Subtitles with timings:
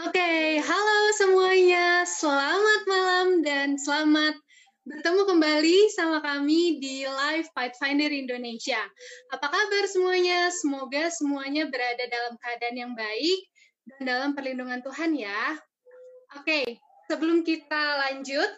[0.00, 2.08] Oke, halo semuanya.
[2.08, 4.32] Selamat malam dan selamat
[4.88, 8.80] bertemu kembali sama kami di Live Pathfinder Indonesia.
[9.28, 10.48] Apa kabar semuanya?
[10.48, 13.40] Semoga semuanya berada dalam keadaan yang baik
[13.86, 15.60] dan dalam perlindungan Tuhan ya.
[16.40, 16.80] Oke,
[17.12, 18.50] sebelum kita lanjut,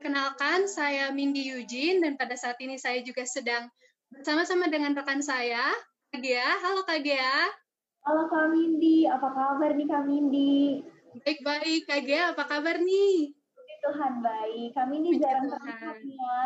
[0.00, 3.68] kenalkan saya Mindy Eugene dan pada saat ini saya juga sedang
[4.10, 5.70] bersama-sama dengan rekan saya,
[6.08, 6.48] Kak Gia.
[6.62, 7.63] Halo Kak.
[8.04, 10.84] Halo Kak Mindi, apa kabar nih Kak Mindi?
[11.24, 13.32] Baik-baik, Kak Gia, apa kabar nih?
[13.32, 16.40] Puji Tuhan baik, Kak Mindi Puji jarang terlihat ya.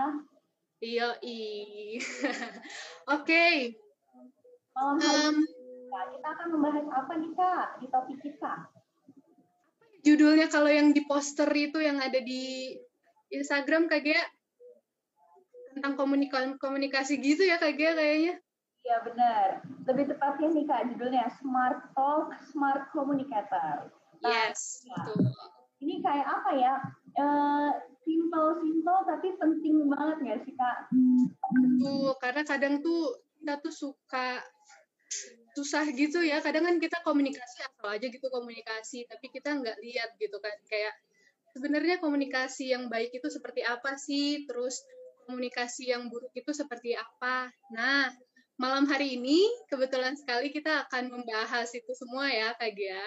[0.78, 1.08] Iya,
[3.18, 3.74] Oke,
[4.70, 8.54] Malam hari em, ini kita akan membahas apa nih Kak di topik kita?
[10.06, 12.70] judulnya kalau yang di poster itu yang ada di
[13.34, 14.22] Instagram Kak Gia
[15.74, 18.38] tentang komunikasi komunikasi gitu ya Kak Gia kayaknya.
[18.88, 19.48] Iya benar,
[19.84, 23.92] lebih tepatnya nih Kak judulnya Smart Talk, Smart Communicator.
[24.24, 25.28] Nah, Yes, betul.
[25.84, 26.74] ini kayak apa ya?
[27.12, 27.70] Eh,
[28.08, 30.88] simple-simple tapi penting banget nggak sih Kak?
[31.84, 34.40] Tuh, karena kadang tuh kita tuh suka
[35.52, 36.40] susah gitu ya.
[36.40, 40.56] Kadang kan kita komunikasi asal aja gitu komunikasi, tapi kita nggak lihat gitu kan.
[40.64, 40.96] Kayak
[41.52, 44.48] sebenarnya komunikasi yang baik itu seperti apa sih?
[44.48, 44.80] Terus
[45.28, 47.52] komunikasi yang buruk itu seperti apa?
[47.76, 48.08] Nah,
[48.58, 53.04] malam hari ini kebetulan sekali kita akan membahas itu semua ya, Kak Gia.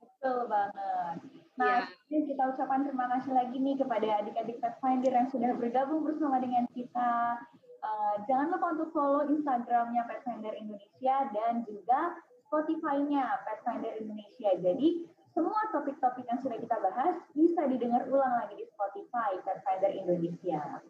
[0.00, 1.16] Betul banget.
[1.58, 2.22] Nah, Iya.
[2.24, 7.38] kita ucapkan terima kasih lagi nih kepada adik-adik Pathfinder yang sudah bergabung bersama dengan kita.
[7.78, 12.18] Eh, jangan lupa untuk follow Instagramnya Pathfinder Indonesia dan juga
[12.48, 14.50] Spotify-nya Pathfinder Indonesia.
[14.58, 15.06] Jadi,
[15.36, 20.82] semua topik-topik yang sudah kita bahas bisa didengar ulang lagi di Spotify Pathfinder Indonesia.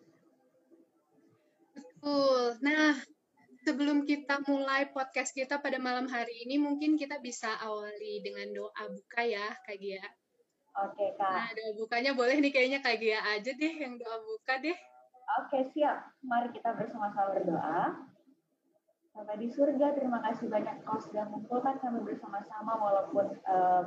[1.77, 2.57] Betul.
[2.65, 2.97] Nah,
[3.69, 8.85] sebelum kita mulai podcast kita pada malam hari ini, mungkin kita bisa awali dengan doa
[8.89, 10.01] buka ya, Kak Gia.
[10.89, 11.29] Oke, Kak.
[11.29, 14.73] Nah, doa bukanya boleh nih kayaknya Kak Gia aja deh yang doa buka deh.
[15.45, 16.17] Oke, siap.
[16.25, 18.09] Mari kita bersama-sama berdoa.
[19.13, 23.85] Bapak di surga, terima kasih banyak Kau sudah mengumpulkan kami bersama-sama walaupun eh,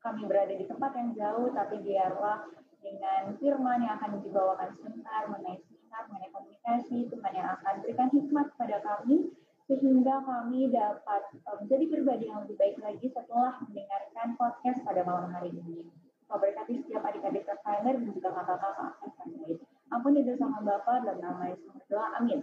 [0.00, 2.48] kami berada di tempat yang jauh, tapi biarlah
[2.80, 6.30] dengan firman yang akan dibawakan sebentar mengenai seminar, mengenai
[6.66, 9.30] komunikasi, Tuhan yang akan berikan hikmat kepada kami,
[9.70, 15.30] sehingga kami dapat eh, menjadi pribadi yang lebih baik lagi setelah mendengarkan podcast pada malam
[15.30, 15.86] hari ini.
[16.26, 19.62] Kau berkati setiap adik-adik Pathfinder dan juga kakak-kakak Pathfinder.
[19.94, 22.06] Ampuni dosa sama Bapa dalam nama Yesus berdoa.
[22.18, 22.42] Amin.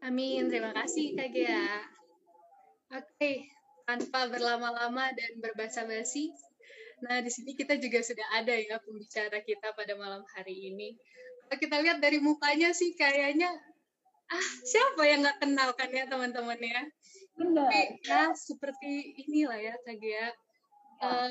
[0.00, 0.42] Amin.
[0.48, 1.84] Terima kasih Kak Gia.
[2.96, 3.52] Oke,
[3.84, 6.32] tanpa berlama-lama dan berbasa-basi.
[7.02, 10.94] Nah, di sini kita juga sudah ada ya pembicara kita pada malam hari ini.
[11.50, 13.50] Kalau kita lihat dari mukanya sih kayaknya
[14.32, 16.82] ah siapa yang nggak kenal kan ya teman-teman ya.
[17.36, 17.68] Benar.
[17.68, 20.26] Tapi ya seperti inilah ya Kak Gia.
[21.02, 21.30] Eh,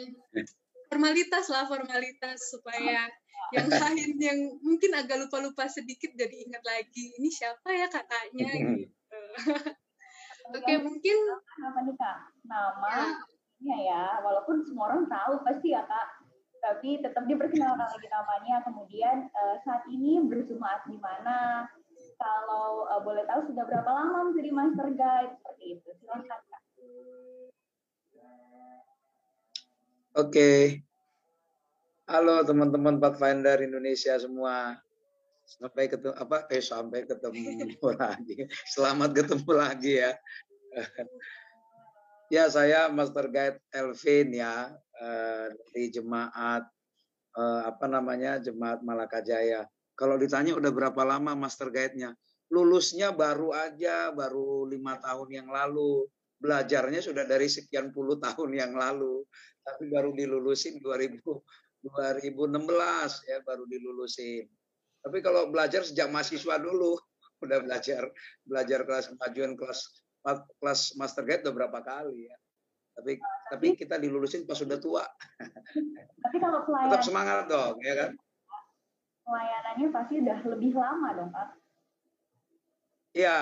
[0.91, 3.07] formalitas lah formalitas supaya
[3.56, 9.19] yang lain yang mungkin agak lupa-lupa sedikit jadi ingat lagi ini siapa ya kakaknya gitu.
[10.51, 11.18] Oke mungkin
[11.63, 12.18] Apa nih Kak?
[12.44, 13.07] Nama, ya,
[13.61, 16.07] ya, ya, walaupun semua orang tahu pasti ya Kak.
[16.61, 18.61] Tapi tetap diperkenalkan lagi namanya.
[18.61, 21.65] Kemudian eh, saat ini berjumaat di mana?
[22.21, 25.89] Kalau eh, boleh tahu sudah berapa lama menjadi master guide seperti itu?
[26.01, 26.61] Silakan Kak.
[30.11, 30.83] Oke.
[32.03, 34.75] Halo teman-teman Pathfinder Indonesia semua.
[35.47, 38.35] Sampai ketemu apa eh sampai ketemu lagi.
[38.67, 40.11] Selamat ketemu lagi ya.
[42.31, 46.63] Ya saya Master Guide Elvin ya eh, dari jemaat
[47.36, 49.68] eh, apa namanya jemaat Malakajaya.
[50.00, 52.16] Kalau ditanya udah berapa lama Master Guide-nya?
[52.50, 56.07] Lulusnya baru aja, baru lima tahun yang lalu.
[56.42, 59.22] Belajarnya sudah dari sekian puluh tahun yang lalu
[59.62, 61.22] tapi baru dilulusin 2000
[61.81, 64.45] 2016 ya baru dilulusin.
[65.01, 66.94] Tapi kalau belajar sejak mahasiswa dulu
[67.45, 68.06] udah belajar
[68.45, 70.01] belajar kelas kemajuan kelas
[70.62, 72.38] kelas master guide udah berapa kali ya.
[72.91, 73.18] Tapi
[73.50, 75.06] tapi kita dilulusin pas sudah tua.
[76.21, 78.12] Tapi kalau Tetap pelayan, semangat dong ya kan.
[79.21, 81.50] pelayanannya pasti udah lebih lama dong Kak.
[83.12, 83.39] Ya,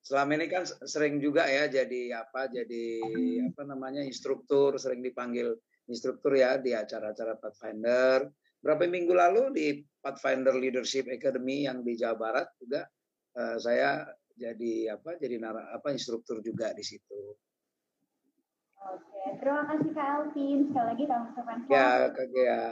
[0.00, 2.84] selama ini kan sering juga ya jadi apa jadi
[3.52, 5.52] apa namanya instruktur sering dipanggil
[5.88, 8.28] instruktur ya di acara-acara Pathfinder.
[8.58, 9.66] Berapa minggu lalu di
[10.00, 12.88] Pathfinder Leadership Academy yang di Jawa Barat juga
[13.36, 17.34] eh, saya jadi apa jadi nara, apa instruktur juga di situ.
[18.78, 20.70] Oke, terima kasih Kak Elvin.
[20.70, 21.74] Sekali lagi kami ucapkan selamat.
[21.74, 22.64] Ya, Kak Gea.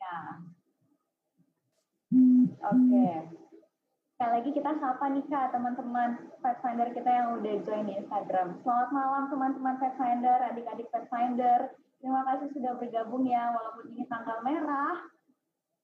[0.00, 0.18] Ya.
[2.72, 3.08] Oke.
[4.16, 6.10] Sekali lagi kita sapa nih Kak, teman-teman
[6.40, 8.56] Pathfinder kita yang udah join di Instagram.
[8.64, 11.76] Selamat malam teman-teman Pathfinder, adik-adik Pathfinder.
[12.00, 15.06] Terima kasih sudah bergabung ya, walaupun ini tanggal merah,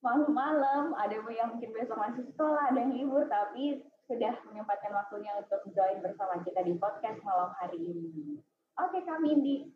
[0.03, 5.61] malam-malam, ada yang mungkin besok masih sekolah, ada yang libur, tapi sudah menyempatkan waktunya untuk
[5.77, 8.41] join bersama kita di podcast malam hari ini.
[8.81, 9.69] Oke, Kak Mindy.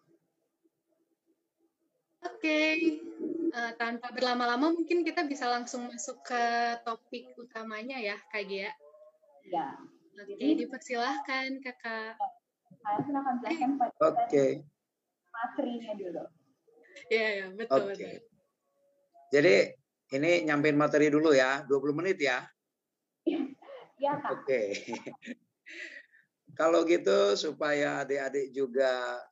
[2.23, 2.59] Oke,
[3.53, 6.43] uh, tanpa berlama-lama mungkin kita bisa langsung masuk ke
[6.87, 8.73] topik utamanya ya, Kak Gia.
[9.53, 9.77] Ya.
[10.17, 12.17] Oke, Jadi, dipersilahkan Kakak.
[13.05, 14.65] Jelaskan pada Oke.
[15.29, 16.25] materinya dulu.
[17.11, 17.91] Iya, ya, betul, Oke.
[17.91, 18.17] betul.
[19.33, 19.55] Jadi
[20.17, 22.45] ini nyampein materi dulu ya, 20 menit ya.
[24.03, 24.31] Iya, Kak.
[24.43, 24.63] Oke.
[26.59, 29.23] Kalau gitu supaya adik-adik juga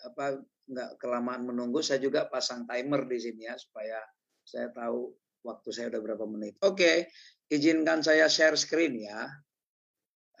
[0.00, 4.00] apa nggak kelamaan menunggu, saya juga pasang timer di sini ya supaya
[4.42, 5.12] saya tahu
[5.44, 6.56] waktu saya udah berapa menit.
[6.64, 7.12] Oke,
[7.52, 9.30] izinkan saya share screen ya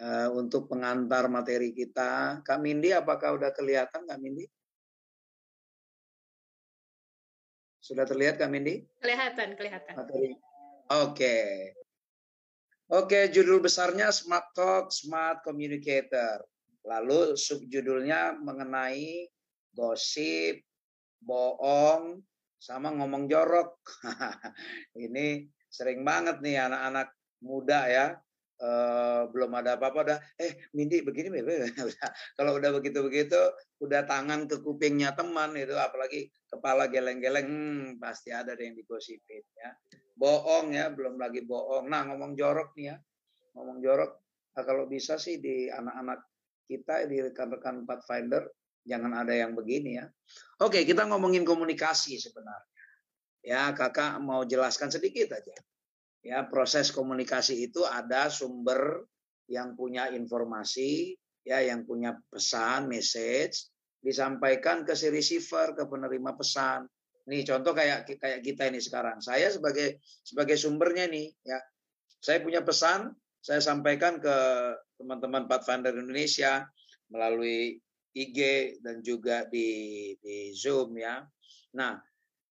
[0.02, 2.42] uh, untuk pengantar materi kita.
[2.42, 4.48] Kak Mindi, apakah udah kelihatan Kak Mindi?
[7.78, 8.82] Sudah terlihat Kak Mindi?
[8.98, 9.94] Kelihatan, kelihatan.
[9.94, 10.34] Materi.
[10.90, 11.36] Oke.
[12.86, 16.38] Oke, judul besarnya Smart Talk, Smart Communicator.
[16.86, 19.26] Lalu subjudulnya mengenai
[19.74, 20.62] gosip,
[21.18, 22.22] bohong,
[22.62, 23.82] sama ngomong jorok.
[25.10, 27.10] Ini sering banget nih anak-anak
[27.42, 28.06] muda ya.
[28.56, 31.28] Uh, belum ada apa-apa udah eh Mindi begini
[32.40, 33.36] kalau udah begitu-begitu
[33.84, 39.76] udah tangan ke kupingnya teman itu apalagi kepala geleng-geleng hmm, pasti ada yang digosipin ya.
[40.16, 41.92] Bohong ya belum lagi bohong.
[41.92, 42.96] Nah ngomong jorok nih ya
[43.60, 44.24] ngomong jorok.
[44.56, 46.24] Nah, kalau bisa sih di anak-anak
[46.64, 48.48] kita di rekan-rekan Pathfinder
[48.88, 50.08] jangan ada yang begini ya.
[50.64, 52.72] Oke kita ngomongin komunikasi sebenarnya.
[53.44, 55.52] Ya kakak mau jelaskan sedikit aja
[56.22, 59.04] ya proses komunikasi itu ada sumber
[59.46, 61.14] yang punya informasi
[61.46, 63.70] ya yang punya pesan message
[64.02, 66.86] disampaikan ke si receiver ke penerima pesan.
[67.26, 69.18] Nih contoh kayak kayak kita ini sekarang.
[69.18, 71.58] Saya sebagai sebagai sumbernya nih ya.
[72.22, 74.36] Saya punya pesan saya sampaikan ke
[74.98, 76.66] teman-teman Pathfinder Indonesia
[77.06, 77.78] melalui
[78.10, 78.38] IG
[78.82, 81.22] dan juga di di Zoom ya.
[81.78, 81.98] Nah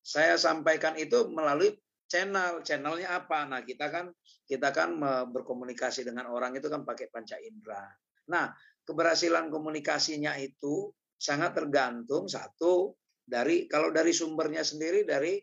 [0.04, 1.72] saya sampaikan itu melalui
[2.12, 4.12] channel channelnya apa nah kita kan
[4.44, 5.00] kita kan
[5.32, 7.88] berkomunikasi dengan orang itu kan pakai panca indera
[8.28, 8.52] nah
[8.84, 12.92] keberhasilan komunikasinya itu sangat tergantung satu
[13.24, 15.40] dari kalau dari sumbernya sendiri dari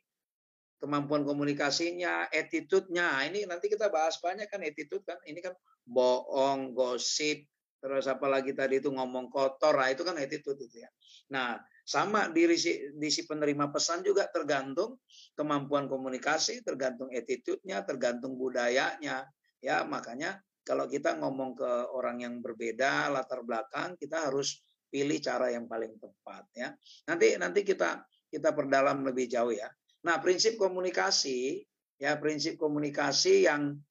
[0.79, 3.19] kemampuan komunikasinya, attitude-nya.
[3.27, 5.19] Ini nanti kita bahas banyak kan attitude kan.
[5.27, 7.43] Ini kan bohong, gosip,
[7.83, 9.75] terus apalagi tadi itu ngomong kotor.
[9.75, 10.89] Nah, itu kan attitude itu ya.
[11.35, 15.01] Nah, sama di si, di si penerima pesan juga tergantung
[15.33, 19.25] kemampuan komunikasi, tergantung attitude-nya, tergantung budayanya.
[19.57, 25.49] Ya, makanya kalau kita ngomong ke orang yang berbeda latar belakang, kita harus pilih cara
[25.49, 26.69] yang paling tepat ya.
[27.09, 29.73] Nanti nanti kita kita perdalam lebih jauh ya.
[30.05, 31.65] Nah, prinsip komunikasi
[31.97, 33.81] ya, prinsip komunikasi yang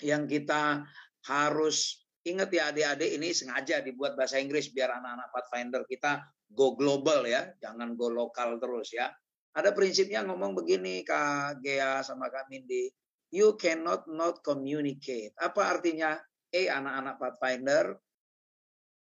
[0.00, 0.88] yang kita
[1.28, 7.26] harus ingat ya adik-adik ini sengaja dibuat bahasa Inggris biar anak-anak Pathfinder kita go global
[7.26, 9.10] ya, jangan go lokal terus ya.
[9.52, 12.88] Ada prinsipnya ngomong begini Kak Gea sama Kak Mindi,
[13.32, 15.36] you cannot not communicate.
[15.36, 16.16] Apa artinya?
[16.52, 17.96] Eh anak-anak Pathfinder,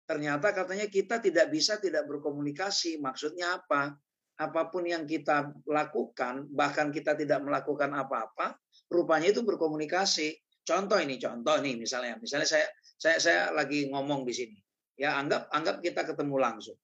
[0.07, 3.03] ternyata katanya kita tidak bisa tidak berkomunikasi.
[3.03, 3.91] Maksudnya apa?
[4.39, 8.55] Apa pun yang kita lakukan, bahkan kita tidak melakukan apa-apa,
[8.87, 10.39] rupanya itu berkomunikasi.
[10.63, 14.59] Contoh ini, contoh nih misalnya, misalnya saya saya saya lagi ngomong di sini.
[14.95, 16.79] Ya, anggap anggap kita ketemu langsung.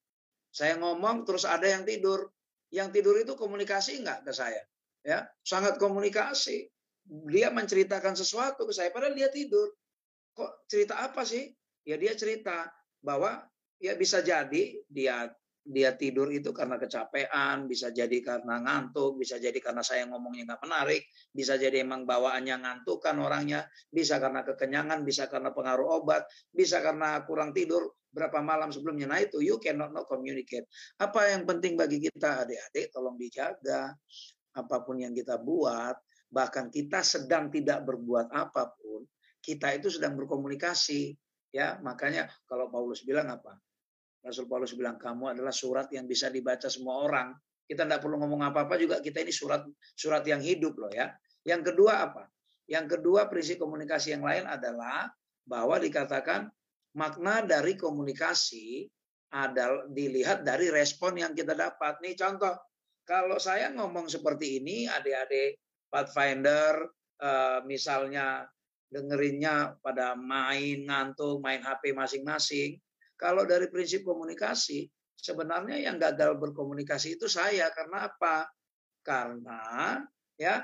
[0.52, 2.28] Saya ngomong terus ada yang tidur.
[2.70, 4.62] Yang tidur itu komunikasi enggak ke saya?
[5.02, 6.70] Ya, sangat komunikasi
[7.10, 9.74] dia menceritakan sesuatu ke saya padahal dia tidur.
[10.36, 11.50] Kok cerita apa sih?
[11.88, 12.70] Ya dia cerita
[13.02, 13.42] bahwa
[13.82, 15.32] ya bisa jadi dia
[15.64, 20.62] dia tidur itu karena kecapean, bisa jadi karena ngantuk, bisa jadi karena saya ngomongnya nggak
[20.66, 26.26] menarik, bisa jadi emang bawaannya ngantuk kan orangnya, bisa karena kekenyangan, bisa karena pengaruh obat,
[26.50, 29.06] bisa karena kurang tidur berapa malam sebelumnya.
[29.06, 30.66] Nah itu you cannot not communicate.
[30.98, 33.94] Apa yang penting bagi kita adik-adik, tolong dijaga.
[34.58, 35.94] Apa pun yang kita buat,
[36.34, 39.06] bahkan kita sedang tidak berbuat apa pun,
[39.38, 41.14] kita itu sedang berkomunikasi.
[41.50, 43.58] Ya, makanya kalau Paulus bilang apa?
[44.20, 47.28] Rasul Paulus bilang kamu adalah surat yang bisa dibaca semua orang.
[47.64, 49.62] Kita tidak perlu ngomong apa-apa juga kita ini surat
[49.94, 51.14] surat yang hidup loh ya.
[51.46, 52.24] Yang kedua apa?
[52.70, 55.10] Yang kedua prinsip komunikasi yang lain adalah
[55.46, 56.50] bahwa dikatakan
[56.94, 58.86] makna dari komunikasi
[59.30, 62.02] adalah dilihat dari respon yang kita dapat.
[62.02, 62.58] Nih contoh,
[63.06, 65.58] kalau saya ngomong seperti ini, adik-adik
[65.90, 66.86] Pathfinder,
[67.22, 68.46] uh, misalnya
[68.90, 72.78] dengerinnya pada main ngantuk, main HP masing-masing.
[73.20, 74.88] Kalau dari prinsip komunikasi,
[75.20, 78.48] sebenarnya yang gagal berkomunikasi itu saya karena apa?
[79.04, 80.00] Karena
[80.40, 80.64] ya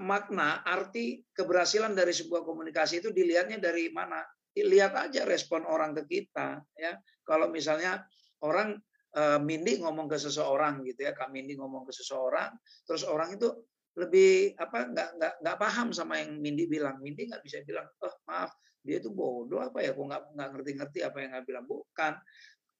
[0.00, 4.24] makna arti keberhasilan dari sebuah komunikasi itu dilihatnya dari mana?
[4.56, 6.96] Lihat aja respon orang ke kita ya.
[7.20, 8.08] Kalau misalnya
[8.40, 8.80] orang
[9.14, 12.56] uh, Mindi ngomong ke seseorang gitu ya, Kak Mindi ngomong ke seseorang,
[12.88, 13.52] terus orang itu
[14.00, 16.98] lebih apa nggak nggak nggak paham sama yang Mindi bilang.
[17.04, 18.50] Mindi nggak bisa bilang, oh maaf
[18.80, 21.64] dia itu bodoh apa ya, kok nggak nggak ngerti-ngerti apa yang nggak bilang.
[21.68, 22.12] Bukan,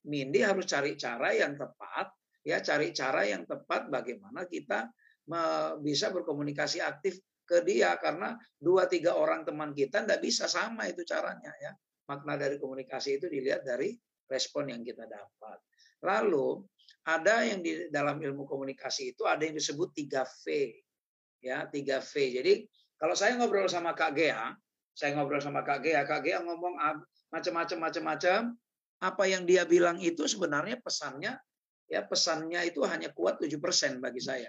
[0.08, 2.08] Mindi harus cari cara yang tepat,
[2.40, 2.58] ya.
[2.64, 4.88] Cari cara yang tepat bagaimana kita
[5.84, 8.00] bisa berkomunikasi aktif ke dia.
[8.00, 11.76] Karena dua tiga orang teman kita tidak bisa sama itu caranya ya.
[12.08, 13.92] Makna dari komunikasi itu dilihat dari
[14.26, 15.60] respon yang kita dapat.
[16.00, 16.64] Lalu
[17.06, 20.44] ada yang di dalam ilmu komunikasi itu ada yang disebut 3V
[21.44, 21.68] ya.
[21.68, 22.52] 3V jadi
[23.00, 24.52] kalau saya ngobrol sama Kak Gea
[24.94, 26.76] saya ngobrol sama Kak Gea Kak Gea ngomong
[27.30, 28.40] macam-macam macam-macam
[29.00, 31.40] apa yang dia bilang itu sebenarnya pesannya
[31.90, 34.48] ya pesannya itu hanya kuat 7% bagi saya.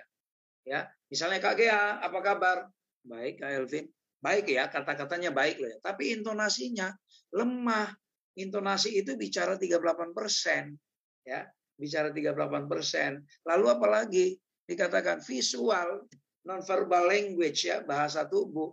[0.62, 2.70] Ya, misalnya Kak Gea, apa kabar?
[3.02, 3.90] Baik, Kak Elvin.
[4.22, 5.78] Baik ya, kata-katanya baik loh ya.
[5.82, 6.94] Tapi intonasinya
[7.34, 7.90] lemah.
[8.38, 10.78] Intonasi itu bicara 38%,
[11.26, 11.50] ya.
[11.74, 13.26] Bicara 38%.
[13.50, 14.26] Lalu apalagi
[14.70, 16.06] dikatakan visual,
[16.46, 18.70] non-verbal language ya, bahasa tubuh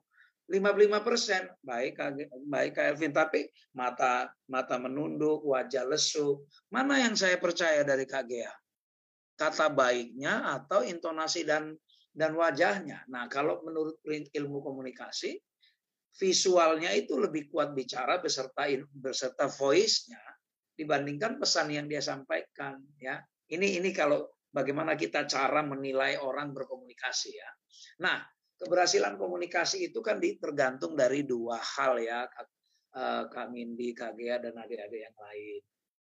[0.48, 1.44] 55 persen.
[1.60, 2.00] Baik
[2.48, 3.44] baik Kak Elvin tapi
[3.76, 6.48] mata mata menunduk wajah lesu.
[6.72, 8.52] Mana yang saya percaya dari Kak Gea?
[9.36, 11.76] Kata baiknya atau intonasi dan
[12.16, 13.04] dan wajahnya?
[13.12, 15.36] Nah kalau menurut ilmu komunikasi
[16.18, 20.18] visualnya itu lebih kuat bicara beserta beserta voice-nya
[20.74, 23.20] dibandingkan pesan yang dia sampaikan ya.
[23.48, 27.50] Ini ini kalau bagaimana kita cara menilai orang berkomunikasi ya.
[28.02, 28.18] Nah
[28.58, 32.26] keberhasilan komunikasi itu kan tergantung dari dua hal ya
[32.92, 35.62] eh, Kak Mindi, Kak Gea, dan adik-adik yang lain.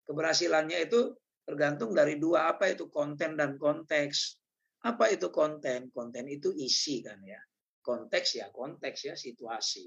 [0.05, 4.37] Keberhasilannya itu tergantung dari dua apa itu konten dan konteks.
[4.85, 5.89] Apa itu konten?
[5.89, 7.41] Konten itu isi kan ya.
[7.81, 9.85] Konteks ya konteks ya situasi.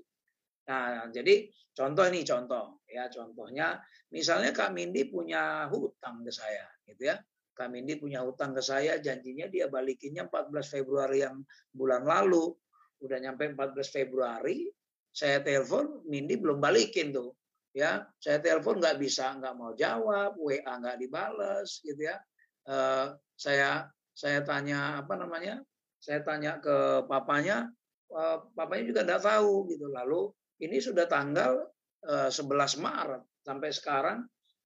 [0.69, 3.79] Nah, jadi contoh ini contoh ya contohnya
[4.11, 7.17] misalnya Kak Mindi punya hutang ke saya gitu ya.
[7.59, 11.43] Kak Mindi punya hutang ke saya, janjinya dia balikinnya 14 Februari yang
[11.75, 12.55] bulan lalu.
[13.03, 14.71] Udah nyampe 14 Februari,
[15.11, 17.35] saya telepon, Mindi belum balikin tuh.
[17.75, 22.17] Ya, saya telepon nggak bisa, nggak mau jawab, WA nggak dibales, gitu ya.
[22.63, 25.59] Uh, saya saya tanya apa namanya?
[25.99, 27.67] Saya tanya ke papanya,
[28.15, 29.91] uh, papanya juga nggak tahu gitu.
[29.91, 30.31] Lalu
[30.63, 31.67] ini sudah tanggal
[32.07, 34.19] uh, eh, 11 Maret sampai sekarang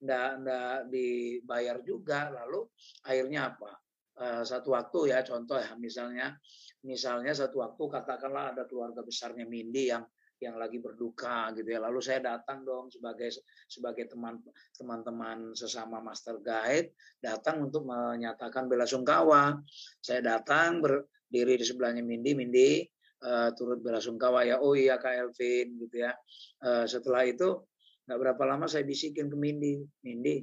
[0.02, 2.66] ndak ndak dibayar juga lalu
[3.06, 3.72] akhirnya apa?
[4.12, 6.36] Uh, satu waktu ya contoh ya misalnya
[6.84, 10.04] misalnya satu waktu katakanlah ada keluarga besarnya Mindi yang
[10.42, 13.30] yang lagi berduka gitu ya lalu saya datang dong sebagai
[13.70, 14.42] sebagai teman
[14.74, 19.54] teman-teman sesama master guide datang untuk menyatakan bela sungkawa.
[20.02, 22.82] Saya datang berdiri di sebelahnya Mindi Mindi
[23.22, 26.12] uh, turut bela sungkawa ya oh iya Kak Elvin gitu ya.
[26.58, 27.62] Uh, setelah itu
[28.06, 30.42] Nggak berapa lama saya bisikin ke Mindi, Mindi,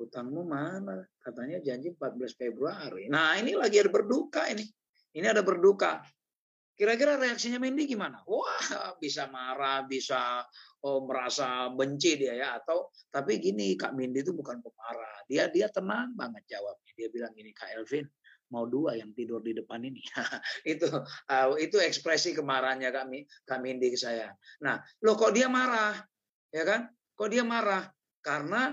[0.00, 1.04] utangmu mana?
[1.20, 3.06] Katanya janji 14 Februari.
[3.12, 4.64] Nah ini lagi ada berduka ini.
[5.14, 6.02] Ini ada berduka.
[6.74, 8.18] Kira-kira reaksinya Mindi gimana?
[8.26, 10.42] Wah bisa marah, bisa
[10.82, 12.48] oh, merasa benci dia ya.
[12.58, 15.22] Atau tapi gini Kak Mindi itu bukan pemarah.
[15.30, 16.92] Dia dia tenang banget jawabnya.
[16.98, 18.02] Dia bilang gini Kak Elvin,
[18.50, 20.02] mau dua yang tidur di depan ini.
[20.74, 20.90] itu
[21.30, 24.34] uh, itu ekspresi kemarahannya kami kami Mindi ke saya.
[24.66, 25.94] Nah, lo kok dia marah?
[26.54, 26.86] Ya kan?
[27.18, 27.90] Kok dia marah?
[28.22, 28.70] Karena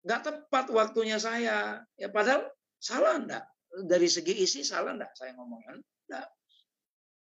[0.00, 1.84] nggak tepat waktunya saya.
[2.00, 2.48] Ya padahal
[2.80, 3.44] salah enggak?
[3.84, 5.76] Dari segi isi salah enggak saya ngomongnya?
[5.76, 6.28] Enggak.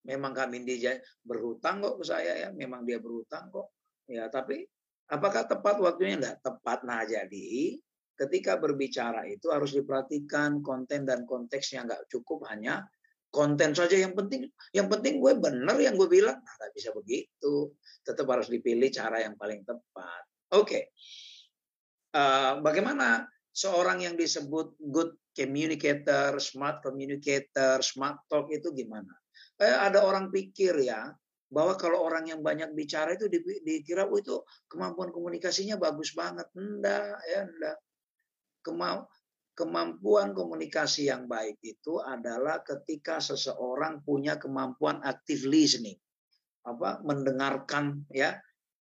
[0.01, 3.71] Memang kami dia berhutang kok ke saya ya, memang dia berhutang kok.
[4.09, 4.65] Ya, tapi
[5.07, 6.37] apakah tepat waktunya enggak?
[6.43, 6.83] Tepat.
[6.83, 7.79] Nah, jadi
[8.17, 12.85] ketika berbicara itu harus diperhatikan konten dan konteksnya nggak cukup hanya
[13.31, 13.95] konten saja.
[13.95, 14.41] Yang penting
[14.75, 16.37] yang penting gue bener yang gue bilang.
[16.37, 17.73] Nah, bisa begitu.
[18.03, 20.23] Tetap harus dipilih cara yang paling tepat.
[20.53, 20.67] Oke.
[20.67, 20.83] Okay.
[22.13, 23.23] uh, eh, bagaimana
[23.55, 29.15] seorang yang disebut good communicator smart communicator smart talk itu gimana?
[29.57, 31.07] Eh, ada orang pikir ya
[31.51, 33.27] bahwa kalau orang yang banyak bicara itu
[33.63, 36.47] dikira oh itu kemampuan komunikasinya bagus banget.
[36.55, 37.77] Enggak ya enggak
[38.61, 39.09] Kemau
[39.61, 46.01] kemampuan komunikasi yang baik itu adalah ketika seseorang punya kemampuan active listening
[46.65, 48.41] apa mendengarkan ya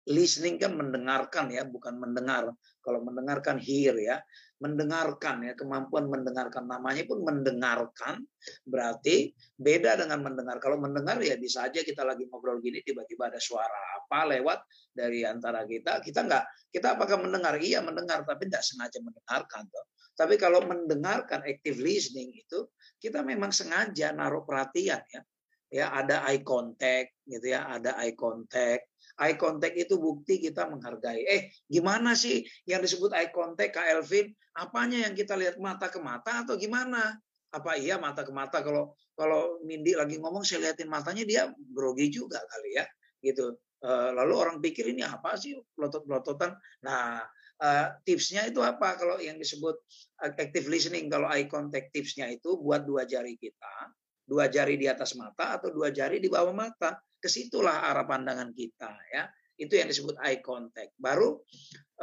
[0.08, 2.48] listening kan mendengarkan ya, bukan mendengar.
[2.80, 4.16] Kalau mendengarkan hear ya,
[4.64, 8.24] mendengarkan ya, kemampuan mendengarkan namanya pun mendengarkan
[8.64, 10.56] berarti beda dengan mendengar.
[10.64, 14.58] Kalau mendengar ya bisa aja kita lagi ngobrol gini tiba-tiba ada suara apa lewat
[14.96, 17.60] dari antara kita, kita nggak kita apakah mendengar?
[17.60, 19.86] Iya mendengar, tapi nggak sengaja mendengarkan toh.
[20.18, 22.66] Tapi kalau mendengarkan active listening itu
[22.98, 25.22] kita memang sengaja naruh perhatian ya.
[25.68, 28.90] Ya ada eye contact gitu ya ada eye contact.
[29.20, 31.22] Eye contact itu bukti kita menghargai.
[31.22, 34.34] Eh gimana sih yang disebut eye contact Kak Elvin?
[34.58, 37.14] Apanya yang kita lihat mata ke mata atau gimana?
[37.54, 38.58] Apa iya mata ke mata?
[38.64, 42.84] Kalau kalau Mindi lagi ngomong saya liatin matanya dia grogi juga kali ya
[43.22, 43.54] gitu.
[43.78, 45.54] Eh, lalu orang pikir ini apa sih?
[45.78, 47.22] Pelotot-pelototan nah
[47.62, 49.78] uh, tipsnya itu apa kalau yang disebut
[50.18, 53.94] active listening kalau eye contact tipsnya itu buat dua jari kita
[54.28, 57.00] dua jari di atas mata atau dua jari di bawah mata.
[57.18, 59.26] Ke situlah arah pandangan kita ya.
[59.58, 60.94] Itu yang disebut eye contact.
[61.00, 61.42] Baru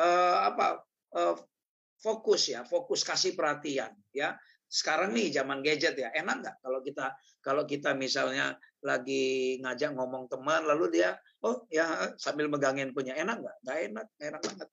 [0.01, 0.83] uh, apa
[1.15, 1.37] uh,
[2.01, 4.35] fokus ya, fokus kasih perhatian ya.
[4.65, 7.05] Sekarang nih zaman gadget ya, enak nggak kalau kita
[7.39, 11.15] kalau kita misalnya lagi ngajak ngomong teman lalu dia
[11.45, 13.57] oh ya sambil megangin punya enak nggak?
[13.63, 14.69] Nggak enak, enak banget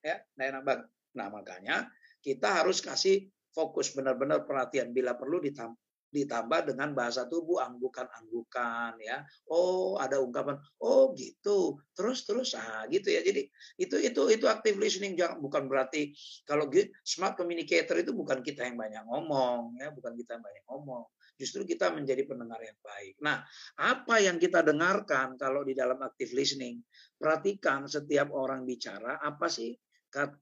[0.00, 0.86] ya, enak banget.
[1.16, 1.76] Nah makanya
[2.20, 5.78] kita harus kasih fokus benar-benar perhatian bila perlu ditambah
[6.10, 9.22] ditambah dengan bahasa tubuh anggukan-anggukan ya.
[9.46, 11.78] Oh, ada ungkapan, oh gitu.
[11.94, 13.22] Terus terus ah gitu ya.
[13.22, 13.46] Jadi
[13.78, 16.10] itu itu itu active listening jangan bukan berarti
[16.42, 16.66] kalau
[17.06, 21.06] smart communicator itu bukan kita yang banyak ngomong ya, bukan kita yang banyak ngomong.
[21.40, 23.16] Justru kita menjadi pendengar yang baik.
[23.24, 23.40] Nah,
[23.80, 26.84] apa yang kita dengarkan kalau di dalam active listening?
[27.16, 29.72] Perhatikan setiap orang bicara apa sih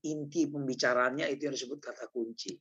[0.04, 2.56] inti pembicaranya itu yang disebut kata kunci.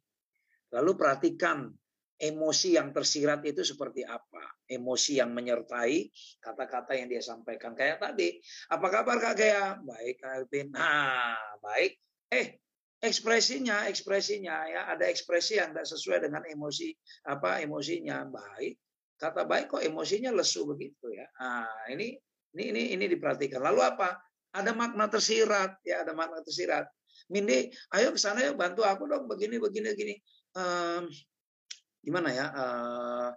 [0.76, 1.72] Lalu perhatikan
[2.18, 4.42] emosi yang tersirat itu seperti apa?
[4.68, 6.10] Emosi yang menyertai
[6.42, 7.78] kata-kata yang dia sampaikan.
[7.78, 8.42] Kayak tadi,
[8.74, 9.80] apa kabar Kak Gea?
[9.80, 10.68] Baik Kak Alvin.
[10.74, 11.96] Nah, baik.
[12.28, 12.60] Eh,
[13.00, 16.92] ekspresinya, ekspresinya ya ada ekspresi yang tidak sesuai dengan emosi
[17.30, 18.26] apa emosinya.
[18.28, 18.76] Baik.
[19.18, 21.26] Kata baik kok emosinya lesu begitu ya.
[21.40, 22.18] Nah, ini
[22.58, 23.62] ini ini ini diperhatikan.
[23.62, 24.18] Lalu apa?
[24.58, 26.90] Ada makna tersirat ya, ada makna tersirat.
[27.28, 30.16] Mindi, ayo ke sana ya bantu aku dong begini begini begini.
[30.56, 31.12] Um,
[32.00, 33.30] gimana ya uh,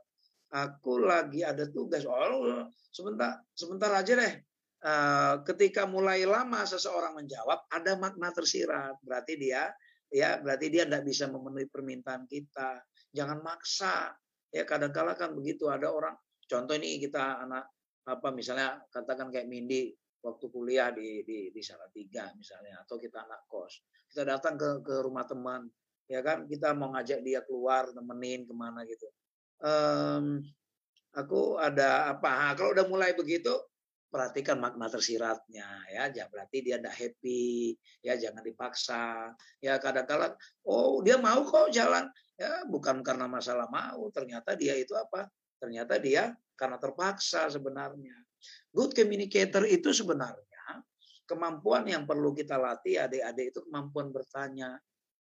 [0.55, 2.07] aku lagi ada tugas.
[2.07, 4.35] Oh sebentar sebentar aja deh.
[4.81, 8.97] Uh, ketika mulai lama seseorang menjawab ada makna tersirat.
[9.03, 9.69] Berarti dia
[10.11, 12.81] ya berarti dia tidak bisa memenuhi permintaan kita.
[13.11, 14.15] Jangan maksa.
[14.51, 15.71] Ya kadang-kala kan begitu.
[15.71, 16.15] Ada orang
[16.47, 17.71] contoh ini kita anak
[18.09, 21.63] apa misalnya katakan kayak Mindi waktu kuliah di di di
[21.97, 23.81] tiga misalnya atau kita anak kos.
[24.09, 25.65] Kita datang ke ke rumah teman
[26.11, 26.45] ya kan?
[26.45, 29.09] Kita mau ngajak dia keluar nemenin ke mana gitu.
[29.61, 30.45] Um,
[31.17, 32.29] aku ada apa?
[32.29, 33.53] Nah, kalau udah mulai begitu
[34.11, 36.11] perhatikan makna tersiratnya ya.
[36.13, 39.33] Jangan berarti dia tidak happy ya jangan dipaksa.
[39.63, 40.37] Ya kadang-kala
[40.69, 42.11] oh dia mau kok jalan.
[42.37, 45.31] Ya bukan karena masalah mau ternyata dia itu apa?
[45.61, 48.17] Ternyata dia karena terpaksa sebenarnya
[48.73, 50.85] good communicator itu sebenarnya
[51.25, 54.79] kemampuan yang perlu kita latih adik-adik itu kemampuan bertanya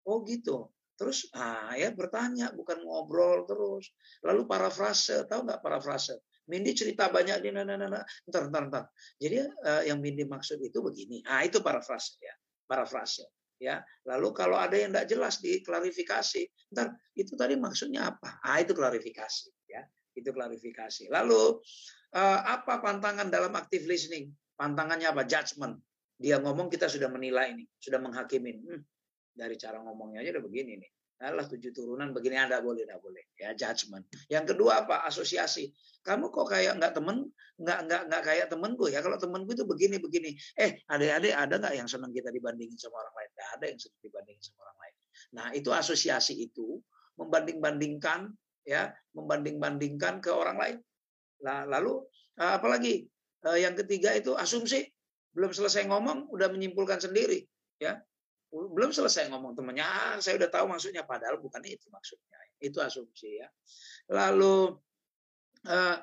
[0.09, 0.73] Oh gitu.
[0.97, 3.93] Terus ah ya bertanya bukan ngobrol terus.
[4.25, 6.19] Lalu parafrase, tahu nggak parafrase?
[6.49, 8.01] Mindi cerita banyak di nana nana.
[8.27, 8.83] Ntar ntar ntar.
[9.15, 11.23] Jadi uh, yang Mindi maksud itu begini.
[11.23, 12.35] Ah itu parafrase ya.
[12.67, 13.79] Parafrase ya.
[14.09, 16.41] Lalu kalau ada yang tidak jelas diklarifikasi.
[16.75, 18.43] Ntar itu tadi maksudnya apa?
[18.43, 19.87] Ah itu klarifikasi ya.
[20.11, 21.07] Itu klarifikasi.
[21.07, 21.63] Lalu
[22.15, 24.33] uh, apa pantangan dalam active listening?
[24.57, 25.23] Pantangannya apa?
[25.25, 25.79] Judgment.
[26.19, 28.59] Dia ngomong kita sudah menilai ini, sudah menghakimi.
[28.59, 28.83] Hmm,
[29.31, 30.91] dari cara ngomongnya aja udah begini nih.
[31.19, 34.07] Adalah tujuh turunan begini ada boleh tidak boleh ya judgment.
[34.31, 35.67] Yang kedua apa asosiasi.
[35.99, 37.27] Kamu kok kayak nggak temen
[37.59, 39.03] nggak nggak nggak kayak temenku ya.
[39.03, 40.31] Kalau temenku itu begini begini.
[40.55, 43.29] Eh adik-adik ada nggak yang senang kita dibandingin sama orang lain?
[43.35, 44.95] Nggak ada yang senang dibandingin sama orang lain.
[45.35, 46.67] Nah itu asosiasi itu
[47.19, 48.31] membanding-bandingkan
[48.63, 50.77] ya membanding-bandingkan ke orang lain.
[51.45, 52.03] Nah, lalu
[52.39, 53.07] eh, apalagi
[53.45, 54.83] eh, yang ketiga itu asumsi
[55.35, 57.45] belum selesai ngomong udah menyimpulkan sendiri
[57.79, 58.01] ya
[58.49, 62.37] belum selesai ngomong temannya, ah, saya udah tahu maksudnya padahal bukan itu maksudnya.
[62.57, 63.47] Itu asumsi ya.
[64.09, 64.73] Lalu
[65.69, 65.97] eh,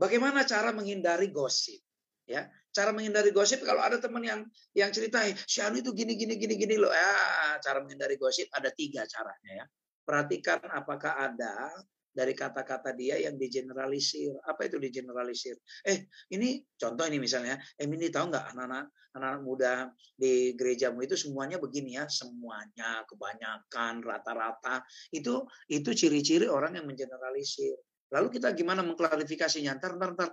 [0.00, 1.84] bagaimana cara menghindari gosip?
[2.24, 4.40] Ya, cara menghindari gosip kalau ada teman yang
[4.72, 6.88] yang cerita, si Anu itu gini gini gini gini loh.
[6.88, 9.64] Ya, cara menghindari gosip ada tiga caranya ya.
[10.02, 11.76] Perhatikan apakah ada
[12.12, 14.36] dari kata-kata dia yang digeneralisir.
[14.44, 15.56] Apa itu digeneralisir?
[15.88, 21.20] Eh, ini contoh ini misalnya, eh ini tahu nggak anak-anak anak muda di gerejamu itu
[21.20, 24.80] semuanya begini ya, semuanya, kebanyakan, rata-rata.
[25.12, 27.76] Itu itu ciri-ciri orang yang mengeneralisir.
[28.12, 29.76] Lalu kita gimana mengklarifikasinya?
[29.76, 30.30] Ntar, ntar, ntar.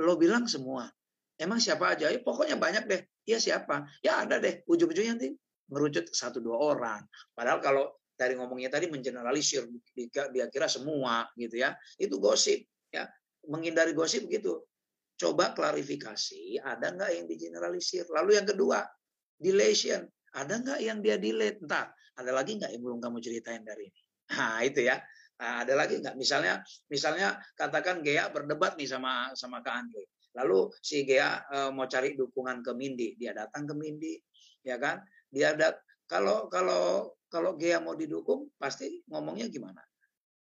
[0.00, 0.88] Lo bilang semua.
[1.36, 2.08] Emang siapa aja?
[2.12, 3.02] Eh, pokoknya banyak deh.
[3.24, 3.88] Ya siapa?
[4.04, 4.64] Ya ada deh.
[4.68, 5.32] Ujung-ujungnya nanti
[5.72, 7.00] merucut satu dua orang.
[7.32, 7.84] Padahal kalau
[8.22, 9.66] dari ngomongnya tadi mengeneralisir,
[10.30, 11.74] dia kira semua gitu ya.
[11.98, 12.62] Itu gosip
[12.94, 13.10] ya.
[13.50, 14.62] Menghindari gosip begitu.
[15.18, 18.06] Coba klarifikasi, ada nggak yang digeneralisir?
[18.10, 18.86] Lalu yang kedua,
[19.38, 20.06] deletion.
[20.32, 21.58] Ada nggak yang dia delete?
[21.62, 24.00] Entar, ada lagi nggak yang belum kamu ceritain dari ini?
[24.32, 24.96] Nah, itu ya.
[25.42, 26.14] Nah, ada lagi nggak?
[26.14, 30.06] Misalnya, misalnya katakan Gea berdebat nih sama sama Kak Andre.
[30.38, 34.16] Lalu si Gea e, mau cari dukungan ke Mindi, dia datang ke Mindi,
[34.64, 35.02] ya kan?
[35.28, 35.76] Dia ada
[36.08, 39.80] kalau kalau kalau Gea mau didukung, pasti ngomongnya gimana?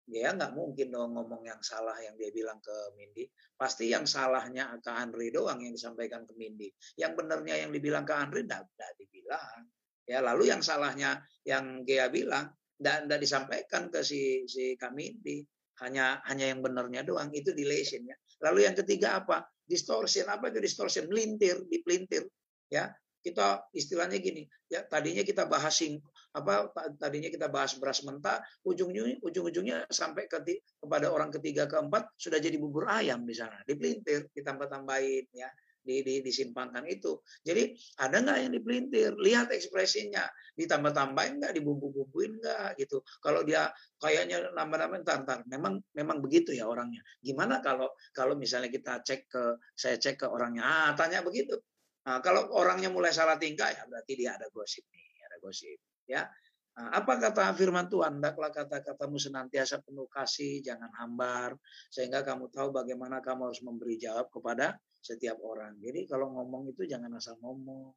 [0.03, 3.31] Gea nggak mungkin dong ngomong yang salah yang dia bilang ke Mindi.
[3.55, 6.67] Pasti yang salahnya ke Andre doang yang disampaikan ke Mindi.
[6.99, 8.67] Yang benernya yang dibilang ke Andre tidak
[8.99, 9.71] dibilang.
[10.03, 12.51] Ya lalu yang salahnya yang Gea bilang
[12.83, 15.47] tidak disampaikan ke si si Kamindi
[15.87, 18.19] hanya hanya yang benernya doang itu delation ya.
[18.43, 19.47] Lalu yang ketiga apa?
[19.63, 21.07] Distortion apa itu distortion?
[21.07, 22.27] Melintir, dipelintir
[22.67, 22.91] ya.
[23.23, 26.03] Kita istilahnya gini, ya tadinya kita bahas sing
[26.35, 30.43] apa tadinya kita bahas beras mentah, ujung-ujungnya ujung-ujungnya sampai ke,
[30.83, 35.47] kepada orang ketiga keempat sudah jadi bubur ayam di sana, dipelintir, ditambah-tambahin ya
[35.83, 37.19] di, di, disimpangkan itu.
[37.43, 39.11] Jadi ada nggak yang dipelintir?
[39.19, 43.03] Lihat ekspresinya, ditambah-tambahin nggak, dibumbu-bumbuin nggak gitu.
[43.19, 47.03] Kalau dia kayaknya nambah-nambah entar, Memang memang begitu ya orangnya.
[47.19, 49.43] Gimana kalau kalau misalnya kita cek ke
[49.75, 51.59] saya cek ke orangnya, ah tanya begitu.
[52.03, 55.79] Nah, kalau orangnya mulai salah tingkah ya berarti dia ada gosip nih, ada gosip
[56.11, 56.27] ya.
[56.73, 58.19] Nah, apa kata firman Tuhan?
[58.19, 61.53] Hendaklah kata-katamu senantiasa penuh kasih, jangan hambar,
[61.93, 65.77] sehingga kamu tahu bagaimana kamu harus memberi jawab kepada setiap orang.
[65.79, 67.93] Jadi kalau ngomong itu jangan asal ngomong.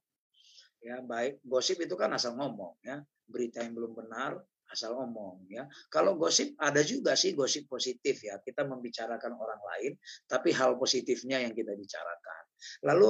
[0.84, 3.00] Ya, baik gosip itu kan asal ngomong ya.
[3.26, 4.38] Berita yang belum benar
[4.72, 5.70] asal ngomong ya.
[5.90, 8.42] Kalau gosip ada juga sih gosip positif ya.
[8.42, 9.92] Kita membicarakan orang lain
[10.26, 12.44] tapi hal positifnya yang kita bicarakan.
[12.88, 13.10] Lalu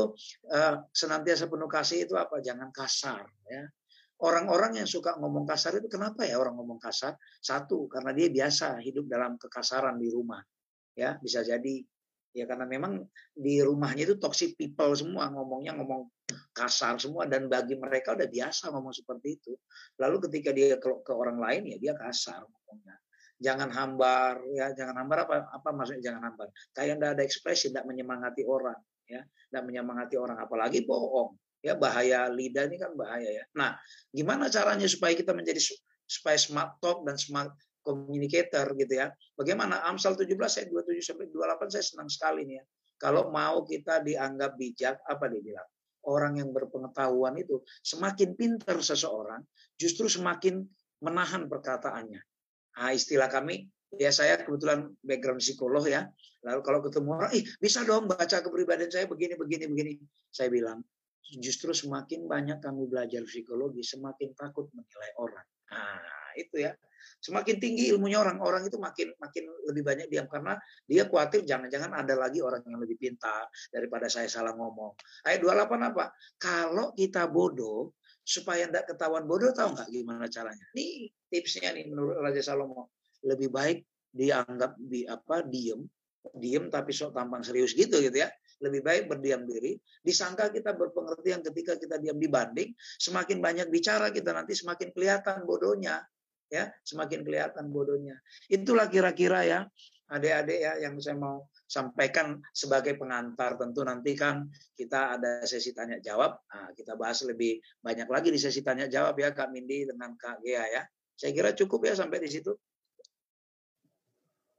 [0.52, 2.41] eh, senantiasa penuh kasih itu apa?
[2.44, 3.63] Jangan kasar ya
[4.15, 7.20] Orang-orang yang suka ngomong kasar itu kenapa ya orang ngomong kasar?
[7.44, 10.39] Satu, karena dia biasa hidup dalam kekasaran di rumah.
[10.96, 11.84] Ya, bisa jadi
[12.32, 13.04] ya karena memang
[13.36, 16.08] di rumahnya itu toxic people semua ngomongnya ngomong
[16.56, 19.54] kasar semua dan bagi mereka udah biasa ngomong seperti itu.
[20.00, 22.96] Lalu ketika dia ke, ke orang lain ya dia kasar ngomongnya.
[23.36, 26.48] Jangan hambar ya, jangan hambar apa apa maksudnya jangan hambar.
[26.72, 28.80] Kayak enggak ada ekspresi, tidak menyemangati orang
[29.12, 33.44] ya, tidak menyemangati orang apalagi bohong Ya bahaya lidah ini kan bahaya ya.
[33.58, 33.74] Nah,
[34.13, 35.58] gimana caranya supaya kita menjadi
[36.06, 39.10] supaya smart talk dan smart communicator gitu ya.
[39.34, 42.63] Bagaimana Amsal 17 ayat 27 sampai 28 saya senang sekali nih ya.
[43.02, 45.70] Kalau mau kita dianggap bijak, apa dia bilang?
[46.06, 49.41] Orang yang berpengetahuan itu semakin pintar seseorang,
[49.76, 50.62] justru semakin
[51.02, 52.22] menahan perkataannya.
[52.76, 53.65] Nah, istilah kami
[53.96, 56.06] ya saya kebetulan background psikolog ya.
[56.46, 59.94] Lalu kalau ketemu orang, ih bisa dong baca kepribadian saya begini begini begini.
[60.30, 60.86] Saya bilang
[61.41, 65.48] justru semakin banyak kami belajar psikologi, semakin takut menilai orang.
[65.74, 66.71] Nah, itu ya.
[67.21, 71.98] Semakin tinggi ilmunya orang, orang itu makin makin lebih banyak diam karena dia khawatir jangan-jangan
[71.98, 74.93] ada lagi orang yang lebih pintar daripada saya salah ngomong.
[75.26, 76.06] Ayat 28 apa?
[76.38, 80.65] Kalau kita bodoh, supaya tidak ketahuan bodoh, tahu nggak gimana caranya?
[80.78, 82.93] Nih tipsnya nih menurut Raja Salomo.
[83.26, 85.82] Lebih baik dianggap di apa diem,
[86.38, 88.30] diem tapi sok tampang serius gitu gitu ya
[88.63, 89.76] lebih baik berdiam diri.
[90.00, 96.00] Disangka kita berpengertian ketika kita diam dibanding semakin banyak bicara kita nanti semakin kelihatan bodohnya,
[96.50, 98.18] ya semakin kelihatan bodohnya.
[98.50, 99.60] Itulah kira-kira ya
[100.06, 103.58] adik-adik ya yang saya mau sampaikan sebagai pengantar.
[103.58, 104.46] Tentu nanti kan
[104.78, 106.38] kita ada sesi tanya jawab.
[106.50, 110.46] Nah, kita bahas lebih banyak lagi di sesi tanya jawab ya Kak Mindi dengan Kak
[110.46, 110.82] Gea ya.
[111.16, 112.54] Saya kira cukup ya sampai di situ.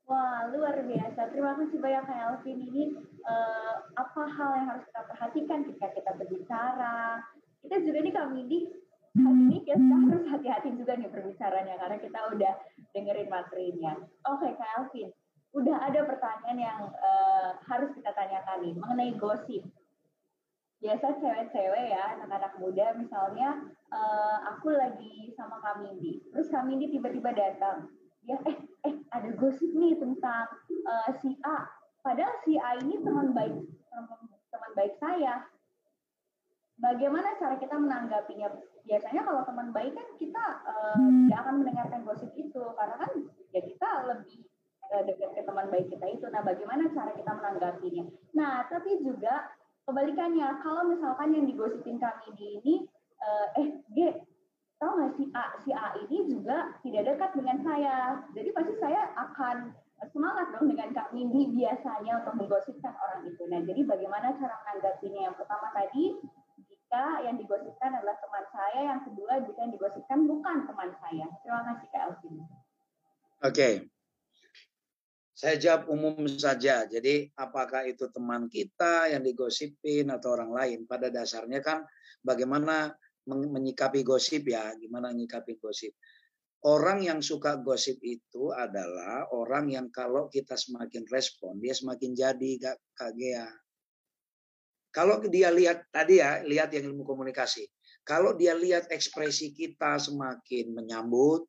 [0.07, 1.35] Wah, luar biasa.
[1.35, 2.59] Terima kasih banyak Kak Elvin.
[2.63, 2.83] Ini
[3.27, 7.23] uh, apa hal yang harus kita perhatikan ketika kita berbicara?
[7.67, 8.59] Kita juga nih kami di
[9.17, 12.53] hari ini kita harus hati-hati juga nih berbicaranya karena kita udah
[12.93, 13.93] dengerin materinya.
[14.29, 15.09] Oke, Kak Elvin.
[15.57, 19.65] Udah ada pertanyaan yang uh, harus kita tanyakan nih mengenai gosip.
[20.77, 27.89] Biasa cewek-cewek ya, anak-anak muda misalnya, uh, aku lagi sama Kamindi, terus Kamindi tiba-tiba datang
[28.27, 28.59] ya eh
[28.91, 30.51] eh ada gosip nih tentang
[30.83, 31.71] uh, si A
[32.03, 33.55] padahal si A ini teman baik
[33.87, 35.47] teman, teman baik saya
[36.83, 38.51] bagaimana cara kita menanggapinya
[38.87, 42.63] biasanya kalau teman baik kan kita uh, tidak akan mendengarkan gosip itu.
[42.79, 43.11] Karena kan
[43.51, 44.47] ya kita lebih
[44.95, 46.27] uh, dekat ke teman baik kita itu.
[46.31, 48.05] Nah bagaimana cara kita menanggapinya?
[48.39, 49.51] Nah tapi juga
[49.87, 50.49] kebalikannya.
[50.63, 52.75] Kalau misalkan yang digosipin kami ini
[53.23, 53.99] uh, eh G
[54.77, 55.45] tahu nggak si A?
[55.67, 58.23] Si A ini juga tidak dekat dengan saya.
[58.33, 59.75] Jadi pasti saya akan
[60.13, 63.43] semangat dong dengan Kak Mindi biasanya untuk menggosipkan orang itu.
[63.49, 65.21] Nah jadi bagaimana cara menanggapinya?
[65.33, 66.05] Yang pertama tadi
[66.87, 71.27] jika yang digosipkan adalah teman saya, yang kedua jika yang digosipkan bukan teman saya.
[71.43, 72.35] Terima kasih Kak Elvin.
[72.39, 72.47] Oke.
[73.43, 73.75] Okay.
[75.35, 76.87] Saya jawab umum saja.
[76.87, 80.79] Jadi apakah itu teman kita yang digosipin atau orang lain?
[80.87, 81.83] Pada dasarnya kan
[82.23, 82.95] bagaimana
[83.27, 85.91] menyikapi gosip ya, gimana menyikapi gosip.
[86.71, 92.79] Orang yang suka gosip itu adalah orang yang kalau kita semakin respon, dia semakin jadi
[92.95, 93.66] Kak Gea.
[94.97, 97.69] Kalau dia lihat tadi ya, lihat yang ilmu komunikasi.
[98.01, 101.45] Kalau dia lihat ekspresi kita semakin menyambut,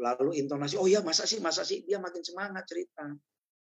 [0.00, 3.04] lalu intonasi, oh ya masa sih, masa sih, dia makin semangat cerita.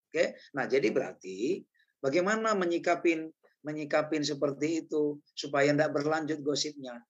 [0.06, 1.66] Oke, nah jadi berarti
[1.98, 3.26] bagaimana menyikapin
[3.66, 7.02] menyikapin seperti itu supaya tidak berlanjut gosipnya.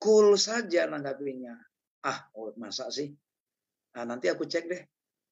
[0.00, 1.56] Cool saja nanggapinya.
[2.04, 3.12] Ah, oh, masa sih?
[3.96, 4.82] Nah, nanti aku cek deh.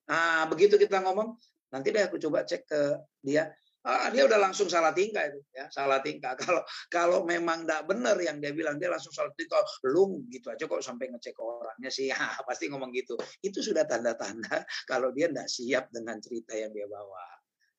[0.08, 1.36] Nah, begitu kita ngomong,
[1.72, 2.80] nanti deh aku coba cek ke
[3.20, 6.34] dia ah, dia udah langsung salah tingkah itu ya salah tingkah.
[6.42, 9.58] Kalau kalau memang tidak benar yang dia bilang dia langsung salah tingkah
[9.90, 12.08] lu gitu aja kok sampai ngecek orangnya sih.
[12.12, 13.16] Ya, pasti ngomong gitu.
[13.40, 17.24] Itu sudah tanda-tanda kalau dia tidak siap dengan cerita yang dia bawa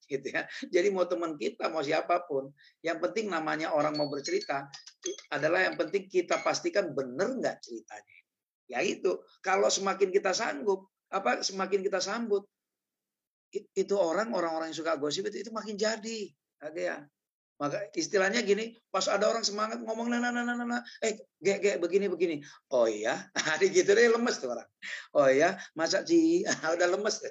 [0.10, 0.44] gitu ya.
[0.68, 2.52] Jadi mau teman kita mau siapa pun
[2.84, 4.68] yang penting namanya orang mau bercerita
[5.32, 8.18] adalah yang penting kita pastikan benar nggak ceritanya.
[8.68, 12.44] Ya itu kalau semakin kita sanggup apa semakin kita sambut
[13.54, 16.20] itu orang orang-orang yang suka gosip itu, itu makin jadi.
[16.66, 16.98] Oke ya.
[17.62, 22.10] Maka istilahnya gini pas ada orang semangat ngomong nana nana nana eh gek gek begini
[22.10, 22.42] begini.
[22.74, 23.30] Oh iya?
[23.38, 24.66] Hari gitu deh lemes tuh orang.
[25.14, 25.62] Oh iya?
[25.78, 26.42] Masa sih?
[26.76, 27.22] Udah lemes.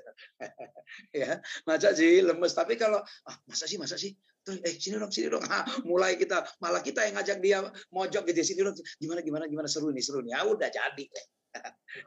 [1.13, 2.53] Ya masa sih lemes.
[2.53, 4.13] Tapi kalau ah, masa sih masa sih?
[4.45, 5.45] Terus eh sini dong sini dong.
[5.49, 7.59] Ah, mulai kita malah kita yang ngajak dia
[7.91, 8.77] mojok gitu sini dong.
[9.01, 9.67] Gimana gimana gimana?
[9.67, 10.39] Seru nih seru nih.
[10.39, 11.05] Ya udah jadi.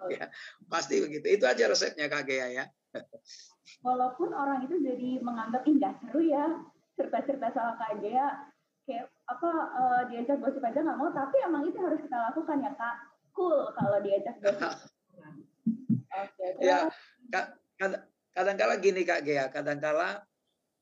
[0.09, 0.29] Ya
[0.65, 1.25] pasti begitu.
[1.29, 2.65] Itu aja resepnya kak Gea ya
[3.81, 6.61] walaupun orang itu jadi menganggap indah seru ya
[6.95, 8.27] cerita-cerita soal Kak Gea
[8.85, 12.71] kayak apa uh, diajak gosip aja nggak mau tapi emang itu harus kita lakukan ya
[12.77, 12.95] kak.
[13.33, 14.69] Cool kalau diajak gosip.
[16.15, 16.87] Oke okay, ya
[17.81, 20.23] kadang kadang-kala gini kak Gea kadang-kala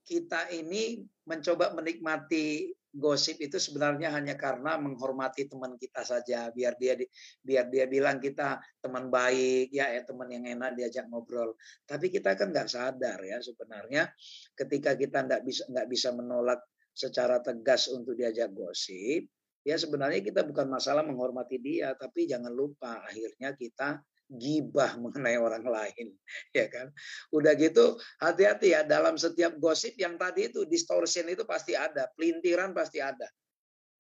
[0.04, 6.54] kita ini mencoba menikmati gosip itu sebenarnya hanya karena menghormati teman kita saja.
[6.54, 7.10] Biar dia di,
[7.42, 11.58] biar dia bilang kita teman baik ya ya teman yang enak diajak ngobrol.
[11.84, 14.08] Tapi kita kan nggak sadar ya sebenarnya
[14.54, 16.62] ketika kita nggak bisa nggak bisa menolak
[16.94, 19.26] secara tegas untuk diajak gosip
[19.64, 25.66] ya sebenarnya kita bukan masalah menghormati dia tapi jangan lupa akhirnya kita gibah mengenai orang
[25.66, 26.08] lain,
[26.56, 26.90] ya kan?
[27.32, 32.72] Udah gitu hati-hati ya dalam setiap gosip yang tadi itu distortion itu pasti ada, pelintiran
[32.72, 33.28] pasti ada.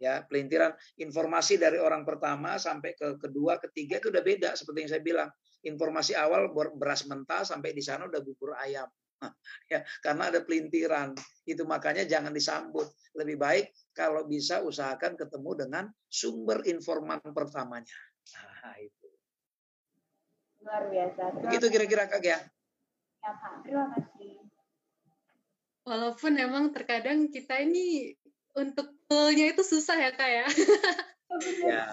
[0.01, 4.91] Ya, pelintiran informasi dari orang pertama sampai ke kedua, ketiga itu udah beda seperti yang
[4.91, 5.29] saya bilang.
[5.63, 8.89] Informasi awal beras mentah sampai di sana udah bubur ayam.
[9.71, 11.15] Ya, karena ada pelintiran.
[11.47, 12.91] Itu makanya jangan disambut.
[13.15, 17.95] Lebih baik kalau bisa usahakan ketemu dengan sumber informan pertamanya.
[18.36, 19.03] Nah, itu.
[20.63, 21.21] Luar biasa.
[21.43, 22.39] Begitu kira-kira Kak ya?
[23.19, 24.39] Ya Kak, terima kasih.
[25.84, 28.15] Walaupun emang terkadang kita ini
[28.56, 30.45] untuk pullnya itu susah ya Kak ya.
[31.67, 31.84] ya.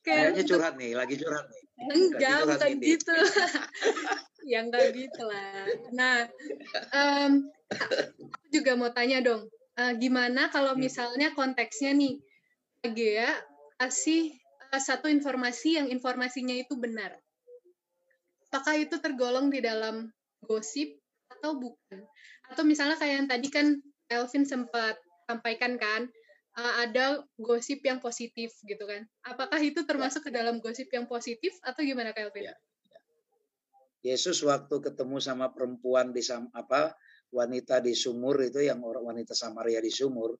[0.00, 1.62] Kayaknya curhat nih, lagi curhat nih.
[1.90, 2.84] Enggak, bukan ini.
[2.96, 3.12] gitu.
[4.50, 5.66] ya enggak gitu lah.
[5.92, 6.16] Nah,
[6.94, 7.32] um,
[7.68, 10.80] aku juga mau tanya dong, uh, gimana kalau hmm.
[10.80, 12.16] misalnya konteksnya nih,
[12.80, 13.28] Gea
[13.76, 14.32] kasih
[14.72, 17.12] uh, satu informasi yang informasinya itu benar
[18.50, 20.10] apakah itu tergolong di dalam
[20.42, 20.98] gosip
[21.30, 22.02] atau bukan?
[22.50, 23.66] Atau misalnya kayak yang tadi kan
[24.10, 24.98] Elvin sempat
[25.30, 26.10] sampaikan kan,
[26.58, 29.06] uh, ada gosip yang positif gitu kan.
[29.22, 32.50] Apakah itu termasuk ke dalam gosip yang positif atau gimana Kelvin?
[32.50, 32.58] Ya,
[32.90, 32.98] ya.
[34.02, 36.98] Yesus waktu ketemu sama perempuan di apa
[37.30, 40.34] wanita di sumur itu yang orang wanita Samaria di sumur,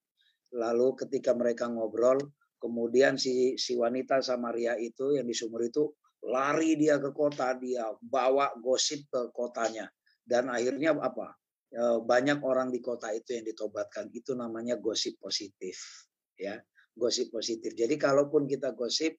[0.51, 2.19] lalu ketika mereka ngobrol,
[2.59, 7.89] kemudian si si wanita Samaria itu yang di sumur itu lari dia ke kota, dia
[8.01, 9.89] bawa gosip ke kotanya.
[10.21, 11.35] Dan akhirnya apa?
[11.71, 14.13] E, banyak orang di kota itu yang ditobatkan.
[14.13, 16.07] Itu namanya gosip positif.
[16.37, 16.61] ya
[16.93, 17.73] Gosip positif.
[17.73, 19.17] Jadi kalaupun kita gosip,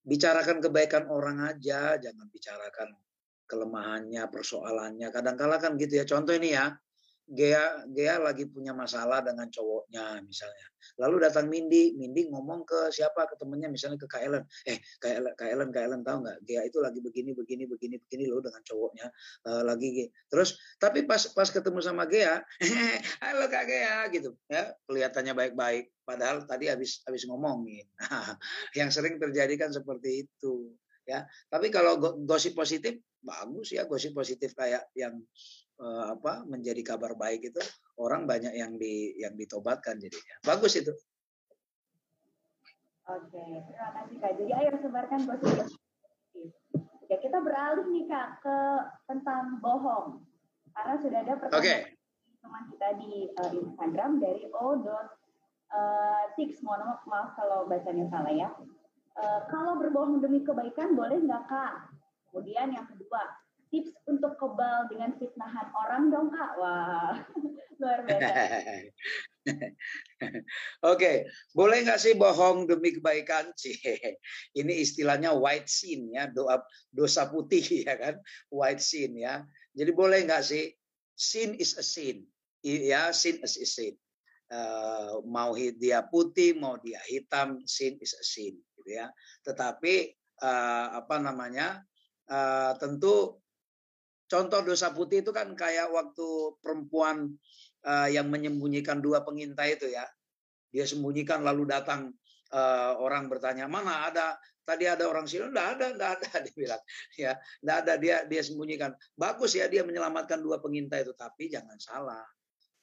[0.00, 2.88] bicarakan kebaikan orang aja, jangan bicarakan
[3.44, 5.08] kelemahannya, persoalannya.
[5.12, 6.04] Kadang-kala kan gitu ya.
[6.08, 6.72] Contoh ini ya,
[7.30, 10.66] Gea Gea lagi punya masalah dengan cowoknya misalnya.
[10.98, 14.42] Lalu datang Mindi, Mindi ngomong ke siapa ke temennya misalnya ke Ellen.
[14.66, 16.38] Eh Kak Ellen, Kak Ellen, tahu nggak?
[16.42, 19.06] Gea itu lagi begini begini begini begini loh dengan cowoknya
[19.46, 22.42] uh, lagi terus tapi pas pas ketemu sama Gea,
[23.24, 25.94] halo Kak Gea gitu ya kelihatannya baik-baik.
[26.02, 27.86] Padahal tadi habis habis ngomongin.
[28.78, 30.74] yang sering terjadi kan seperti itu
[31.10, 31.26] ya.
[31.50, 35.20] Tapi kalau gosip positif bagus ya gosip positif kayak yang
[35.80, 37.60] uh, apa menjadi kabar baik itu
[38.00, 40.92] orang banyak yang di yang ditobatkan jadinya bagus itu
[43.10, 44.32] Oke, terima kasih Kak.
[44.38, 45.66] Jadi ayo sebarkan positif.
[47.10, 48.58] Ya, kita beralih nih Kak ke
[49.10, 50.22] tentang bohong.
[50.70, 51.98] Karena sudah ada pertanyaan okay.
[52.38, 54.78] teman kita di uh, Instagram dari o.
[54.78, 58.54] Uh, six, mohon maaf kalau bacanya salah ya.
[59.18, 61.90] Uh, kalau berbohong demi kebaikan boleh nggak Kak?
[62.30, 63.20] Kemudian yang kedua,
[63.70, 66.52] tips untuk kebal dengan fitnahan orang dong Kak.
[66.58, 67.14] Wah,
[67.80, 68.30] luar biasa.
[70.92, 73.54] Oke, boleh nggak sih bohong demi kebaikan?
[73.62, 73.74] sih?
[74.52, 76.60] Ini istilahnya white sin ya, doa
[76.92, 78.14] dosa putih ya kan,
[78.52, 79.46] white sin ya.
[79.72, 80.70] Jadi boleh nggak sih?
[81.14, 82.24] Sin is a sin,
[82.64, 83.94] ya sin is a sin.
[84.50, 89.06] Uh, mau dia putih, mau dia hitam, sin is a sin, gitu ya.
[89.46, 90.10] Tetapi
[90.42, 91.86] uh, apa namanya?
[92.26, 93.38] Uh, tentu
[94.26, 97.30] contoh dosa putih itu kan kayak waktu perempuan
[97.86, 100.06] uh, yang menyembunyikan dua pengintai itu ya.
[100.70, 102.14] Dia sembunyikan lalu datang
[102.54, 106.82] uh, orang bertanya mana ada tadi ada orang sini enggak ada enggak ada dia bilang
[107.18, 107.32] ya
[107.62, 112.22] enggak ada dia dia sembunyikan bagus ya dia menyelamatkan dua pengintai itu tapi jangan salah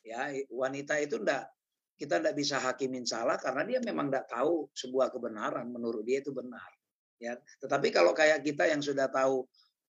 [0.03, 1.47] ya wanita itu enggak
[1.97, 6.29] kita enggak bisa hakimin salah karena dia memang enggak tahu sebuah kebenaran menurut dia itu
[6.29, 6.69] benar
[7.17, 7.33] ya.
[7.35, 9.41] Tetapi kalau kayak kita yang sudah tahu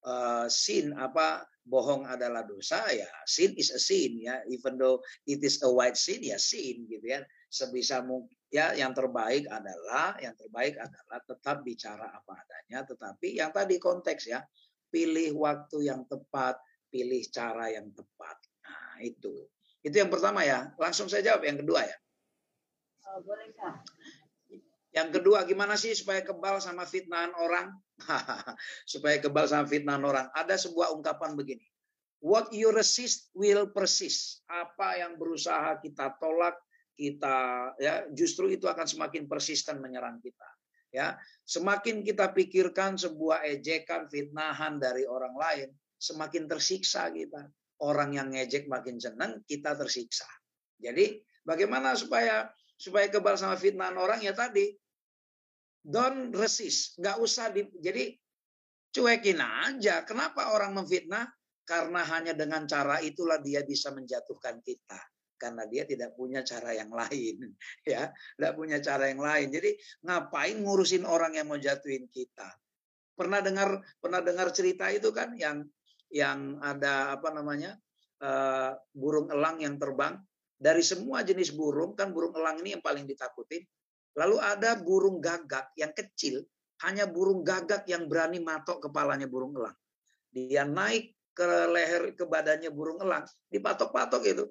[0.09, 4.40] uh, sin apa bohong adalah dosa ya sin is a sin ya.
[4.49, 7.21] Even though it is a white sin ya sin gitu ya.
[7.49, 12.88] Sebisa mungkin ya yang terbaik adalah yang terbaik adalah tetap bicara apa adanya.
[12.88, 14.40] Tetapi yang tadi konteks ya
[14.88, 16.57] pilih waktu yang tepat
[16.88, 18.37] pilih cara yang tepat.
[18.64, 19.44] Nah itu
[19.83, 21.97] itu yang pertama ya langsung saya jawab yang kedua ya
[23.12, 23.85] oh, boleh kak
[24.99, 27.71] yang kedua, gimana sih supaya kebal sama fitnahan orang?
[28.93, 30.27] supaya kebal sama fitnahan orang.
[30.33, 31.62] Ada sebuah ungkapan begini.
[32.19, 34.43] What you resist will persist.
[34.51, 36.59] Apa yang berusaha kita tolak,
[36.99, 40.49] kita ya justru itu akan semakin persisten menyerang kita.
[40.88, 45.69] Ya, semakin kita pikirkan sebuah ejekan, fitnahan dari orang lain,
[46.01, 47.45] semakin tersiksa kita.
[47.79, 50.27] Orang yang ngejek makin senang, kita tersiksa.
[50.79, 54.23] Jadi, bagaimana supaya supaya kebal sama fitnahan orang?
[54.23, 54.75] Ya tadi
[55.88, 56.99] don't resist.
[57.01, 58.12] Nggak usah di, jadi
[58.93, 60.05] cuekin aja.
[60.05, 61.27] Kenapa orang memfitnah?
[61.64, 65.01] Karena hanya dengan cara itulah dia bisa menjatuhkan kita.
[65.38, 67.55] Karena dia tidak punya cara yang lain
[67.88, 68.11] ya.
[68.11, 69.49] Tidak punya cara yang lain.
[69.53, 69.71] Jadi
[70.05, 72.49] ngapain ngurusin orang yang mau jatuhin kita?
[73.19, 75.67] Pernah dengar pernah dengar cerita itu kan yang
[76.09, 77.77] yang ada apa namanya
[78.25, 80.16] uh, burung elang yang terbang
[80.59, 83.62] dari semua jenis burung kan burung elang ini yang paling ditakutin.
[84.18, 86.43] Lalu ada burung gagak yang kecil,
[86.82, 89.76] hanya burung gagak yang berani matok kepalanya burung elang.
[90.35, 94.45] Dia naik ke leher ke badannya burung elang, dipatok-patok itu.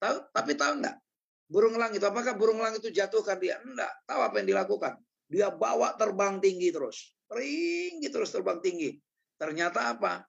[0.00, 0.16] Tahu?
[0.32, 0.96] Tapi tahu enggak?
[1.52, 3.60] Burung elang itu apakah burung elang itu jatuhkan dia?
[3.60, 3.92] Enggak.
[4.08, 4.96] Tahu apa yang dilakukan?
[5.28, 7.12] Dia bawa terbang tinggi terus.
[7.28, 8.96] Tinggi terus terbang tinggi.
[9.36, 10.24] Ternyata apa?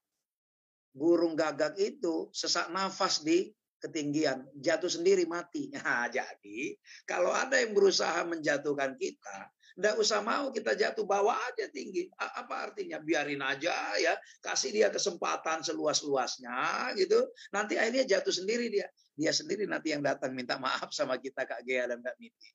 [0.94, 3.50] Burung gagak itu sesak nafas di
[3.84, 5.68] ketinggian, jatuh sendiri mati.
[5.76, 11.68] Nah, jadi kalau ada yang berusaha menjatuhkan kita, tidak usah mau kita jatuh bawa aja
[11.74, 12.08] tinggi.
[12.16, 13.02] Apa artinya?
[13.04, 17.26] Biarin aja ya, kasih dia kesempatan seluas-luasnya gitu.
[17.52, 18.88] Nanti akhirnya jatuh sendiri dia.
[19.18, 22.50] Dia sendiri nanti yang datang minta maaf sama kita Kak Gea dan Kak Miti.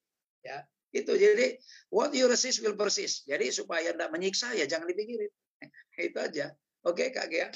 [0.46, 0.62] Ya,
[0.94, 1.58] itu jadi
[1.90, 3.26] what you resist will persist.
[3.26, 5.30] Jadi supaya tidak menyiksa ya jangan dipikirin.
[6.08, 6.54] itu aja.
[6.86, 7.50] Oke Kak Gea.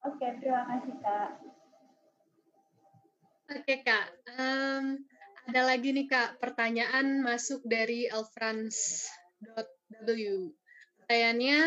[0.00, 1.30] Oke, terima kasih Kak.
[3.50, 4.06] Oke Kak,
[4.38, 5.02] um,
[5.50, 10.30] ada lagi nih Kak pertanyaan masuk dari elfrans.w.
[11.02, 11.60] Pertanyaannya,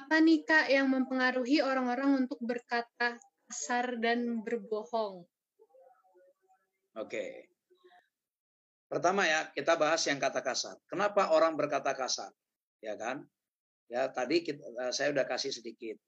[0.00, 5.28] apa nih Kak yang mempengaruhi orang-orang untuk berkata kasar dan berbohong?
[6.96, 7.52] Oke.
[8.88, 10.80] Pertama ya, kita bahas yang kata kasar.
[10.88, 12.32] Kenapa orang berkata kasar?
[12.80, 13.28] Ya kan?
[13.86, 16.00] Ya, tadi kita, eh, saya udah kasih sedikit.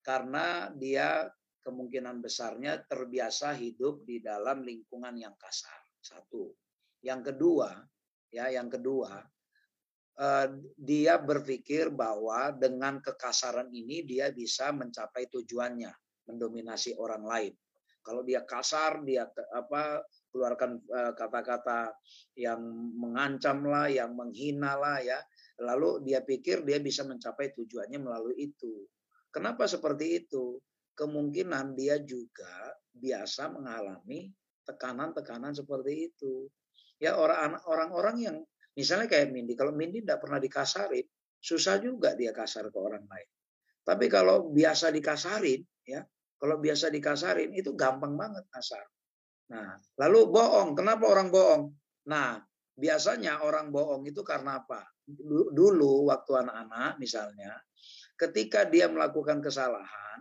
[0.00, 1.28] Karena dia
[1.60, 5.76] kemungkinan besarnya terbiasa hidup di dalam lingkungan yang kasar.
[6.00, 6.48] Satu.
[7.04, 7.76] Yang kedua,
[8.32, 9.20] ya, yang kedua,
[10.16, 10.46] eh,
[10.76, 15.92] dia berpikir bahwa dengan kekasaran ini dia bisa mencapai tujuannya,
[16.28, 17.54] mendominasi orang lain.
[18.00, 20.00] Kalau dia kasar, dia apa
[20.32, 21.92] keluarkan eh, kata-kata
[22.40, 22.64] yang
[22.96, 25.20] mengancam lah, yang menghina lah ya.
[25.60, 28.88] Lalu dia pikir dia bisa mencapai tujuannya melalui itu.
[29.30, 30.58] Kenapa seperti itu?
[31.00, 34.28] kemungkinan dia juga biasa mengalami
[34.68, 36.44] tekanan-tekanan seperti itu.
[37.00, 38.36] Ya orang-orang yang
[38.76, 41.08] misalnya kayak Mindi, kalau Mindi tidak pernah dikasarin,
[41.40, 43.28] susah juga dia kasar ke orang lain.
[43.80, 46.04] Tapi kalau biasa dikasarin, ya
[46.36, 48.84] kalau biasa dikasarin itu gampang banget kasar.
[49.56, 50.76] Nah, lalu bohong.
[50.76, 51.72] Kenapa orang bohong?
[52.12, 52.36] Nah,
[52.76, 54.84] biasanya orang bohong itu karena apa?
[55.50, 57.56] Dulu waktu anak-anak misalnya,
[58.20, 60.20] ketika dia melakukan kesalahan,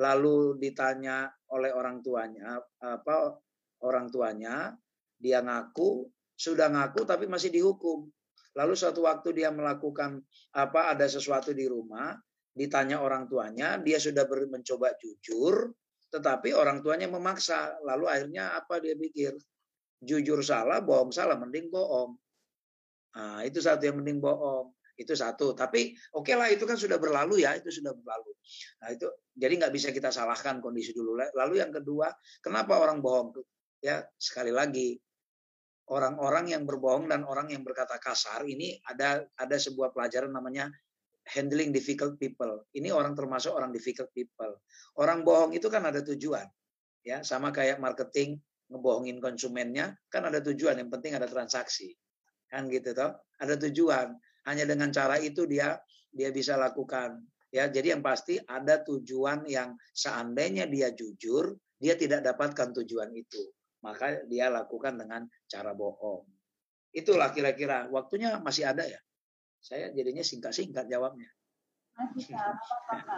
[0.00, 3.36] lalu ditanya oleh orang tuanya, apa
[3.84, 4.72] orang tuanya,
[5.20, 8.08] dia ngaku, sudah ngaku tapi masih dihukum.
[8.56, 10.24] Lalu suatu waktu dia melakukan
[10.56, 12.16] apa ada sesuatu di rumah,
[12.54, 15.74] ditanya orang tuanya, dia sudah mencoba jujur,
[16.08, 17.76] tetapi orang tuanya memaksa.
[17.82, 19.34] Lalu akhirnya apa dia pikir?
[19.98, 22.14] Jujur salah, bohong salah, mending bohong.
[23.14, 24.70] Nah, itu satu yang mending bohong.
[24.94, 25.52] Itu satu.
[25.52, 28.32] Tapi oke okay lah itu kan sudah berlalu ya, itu sudah berlalu.
[28.82, 31.18] Nah itu jadi nggak bisa kita salahkan kondisi dulu.
[31.18, 33.34] Lalu yang kedua, kenapa orang bohong?
[33.84, 34.96] Ya sekali lagi
[35.92, 40.72] orang-orang yang berbohong dan orang yang berkata kasar ini ada ada sebuah pelajaran namanya
[41.28, 42.64] handling difficult people.
[42.76, 44.60] Ini orang termasuk orang difficult people.
[45.00, 46.44] Orang bohong itu kan ada tujuan.
[47.04, 48.40] Ya, sama kayak marketing
[48.72, 51.92] ngebohongin konsumennya kan ada tujuan, yang penting ada transaksi.
[52.48, 53.12] Kan gitu toh?
[53.40, 54.16] Ada tujuan.
[54.44, 55.76] Hanya dengan cara itu dia
[56.14, 57.20] dia bisa lakukan.
[57.54, 63.42] Ya, jadi yang pasti ada tujuan yang seandainya dia jujur, dia tidak dapatkan tujuan itu.
[63.86, 66.26] Maka dia lakukan dengan cara bohong.
[66.90, 67.86] Itulah kira-kira.
[67.90, 68.98] Waktunya masih ada ya?
[69.62, 71.30] Saya jadinya singkat-singkat jawabnya.
[71.94, 73.16] Masih apa-apa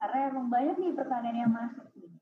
[0.00, 2.12] Karena emang banyak nih pertanyaan yang masuk nih.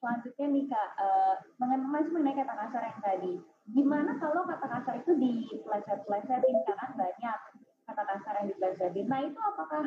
[0.00, 3.32] Selanjutnya nih Kak, uh, masih mengenai kata kasar yang tadi.
[3.70, 6.56] Gimana kalau kata kasar itu dipeleset-pelesetin?
[6.66, 7.38] Karena banyak
[7.86, 9.06] kata kasar yang dipelesetin.
[9.06, 9.84] Nah itu apakah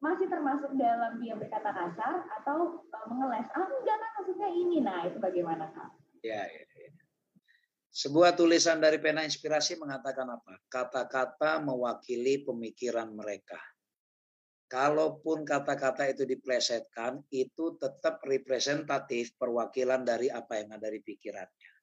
[0.00, 3.46] masih termasuk dalam dia berkata kasar atau uh, mengeles?
[3.54, 4.78] Ah enggak kan maksudnya ini.
[4.82, 5.90] Nah itu bagaimana Kak?
[6.26, 6.90] Ya, ya, ya.
[7.90, 10.62] Sebuah tulisan dari pena inspirasi mengatakan apa?
[10.70, 13.58] Kata-kata mewakili pemikiran mereka.
[14.70, 21.79] Kalaupun kata-kata itu diplesetkan, itu tetap representatif perwakilan dari apa yang ada di pikirannya.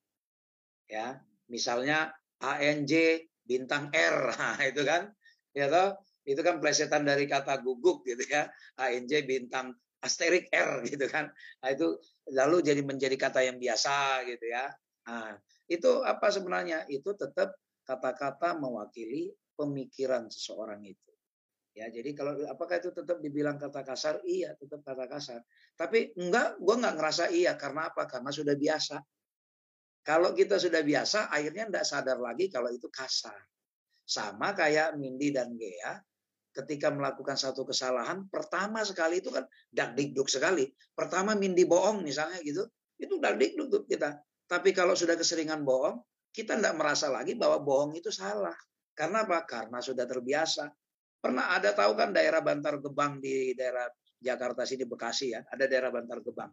[0.88, 1.20] Ya,
[1.52, 5.12] misalnya ANJ bintang R, nah, itu kan,
[5.52, 8.48] ya toh, itu kan plesetan dari kata guguk gitu ya,
[8.80, 11.28] ANJ bintang asterik R gitu kan,
[11.60, 12.00] nah, itu
[12.32, 14.72] lalu jadi menjadi kata yang biasa gitu ya.
[15.08, 15.40] Nah,
[15.72, 16.84] itu apa sebenarnya?
[16.92, 17.56] Itu tetap
[17.88, 21.12] kata-kata mewakili pemikiran seseorang itu.
[21.78, 24.20] Ya, jadi kalau apakah itu tetap dibilang kata kasar?
[24.26, 25.40] Iya, tetap kata kasar.
[25.78, 27.54] Tapi enggak, gue enggak ngerasa iya.
[27.54, 28.10] Karena apa?
[28.10, 28.98] Karena sudah biasa.
[30.08, 33.36] Kalau kita sudah biasa, akhirnya enggak sadar lagi kalau itu kasar.
[34.08, 36.00] Sama kayak Mindy dan Gea,
[36.56, 40.72] ketika melakukan satu kesalahan, pertama sekali itu kan dagdikduk sekali.
[40.96, 42.64] Pertama Mindy bohong misalnya gitu,
[42.96, 44.16] itu dagdikduk kita.
[44.48, 46.00] Tapi kalau sudah keseringan bohong,
[46.32, 48.56] kita tidak merasa lagi bahwa bohong itu salah.
[48.96, 49.44] Karena apa?
[49.44, 50.72] Karena sudah terbiasa.
[51.20, 55.92] Pernah ada tahu kan daerah Bantar Gebang di daerah Jakarta sini Bekasi ya, ada daerah
[55.92, 56.50] Bantar Gebang.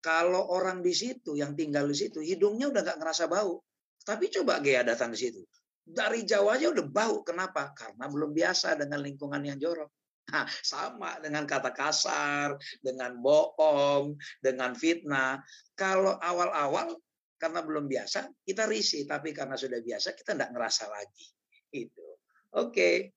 [0.00, 3.60] Kalau orang di situ yang tinggal di situ, hidungnya udah nggak ngerasa bau.
[4.00, 5.44] Tapi coba Gea datang di situ.
[5.84, 7.20] Dari Jawa aja udah bau.
[7.20, 7.76] Kenapa?
[7.76, 9.92] Karena belum biasa dengan lingkungan yang jorok.
[10.30, 15.42] Nah, sama dengan kata kasar, dengan bohong, dengan fitnah.
[15.74, 16.96] Kalau awal-awal
[17.36, 19.04] karena belum biasa, kita risih.
[19.04, 21.26] Tapi karena sudah biasa, kita tidak ngerasa lagi.
[21.74, 22.20] Itu.
[22.56, 23.12] Oke.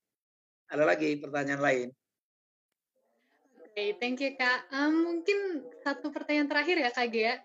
[0.67, 1.88] Ada lagi pertanyaan lain?
[3.74, 4.69] Oke, okay, thank you Kak.
[4.69, 7.41] Um, mungkin satu pertanyaan terakhir ya Kak Gia.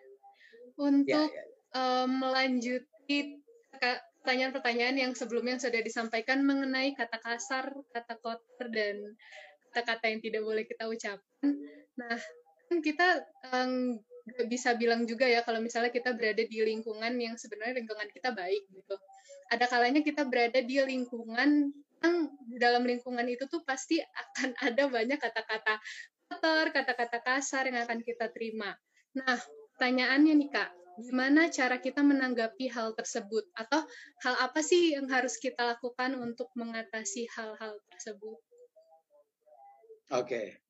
[0.76, 1.44] Untuk ya, ya.
[1.72, 3.40] Um, melanjuti
[3.72, 9.16] pertanyaan-pertanyaan yang sebelumnya sudah disampaikan mengenai kata kasar, kata kotor, dan
[9.72, 11.48] kata-kata yang tidak boleh kita ucapkan.
[11.96, 12.20] Nah,
[12.68, 13.96] kan kita um,
[14.52, 18.68] bisa bilang juga ya kalau misalnya kita berada di lingkungan yang sebenarnya lingkungan kita baik
[18.68, 19.00] gitu.
[19.48, 21.72] Ada kalanya kita berada di lingkungan
[22.04, 22.16] yang
[22.60, 25.80] dalam lingkungan itu tuh pasti akan ada banyak kata-kata
[26.78, 28.72] kata-kata kasar yang akan kita terima.
[29.18, 29.36] Nah,
[29.76, 30.70] pertanyaannya nih Kak,
[31.02, 33.82] gimana cara kita menanggapi hal tersebut atau
[34.22, 38.38] hal apa sih yang harus kita lakukan untuk mengatasi hal-hal tersebut?
[40.14, 40.62] Oke.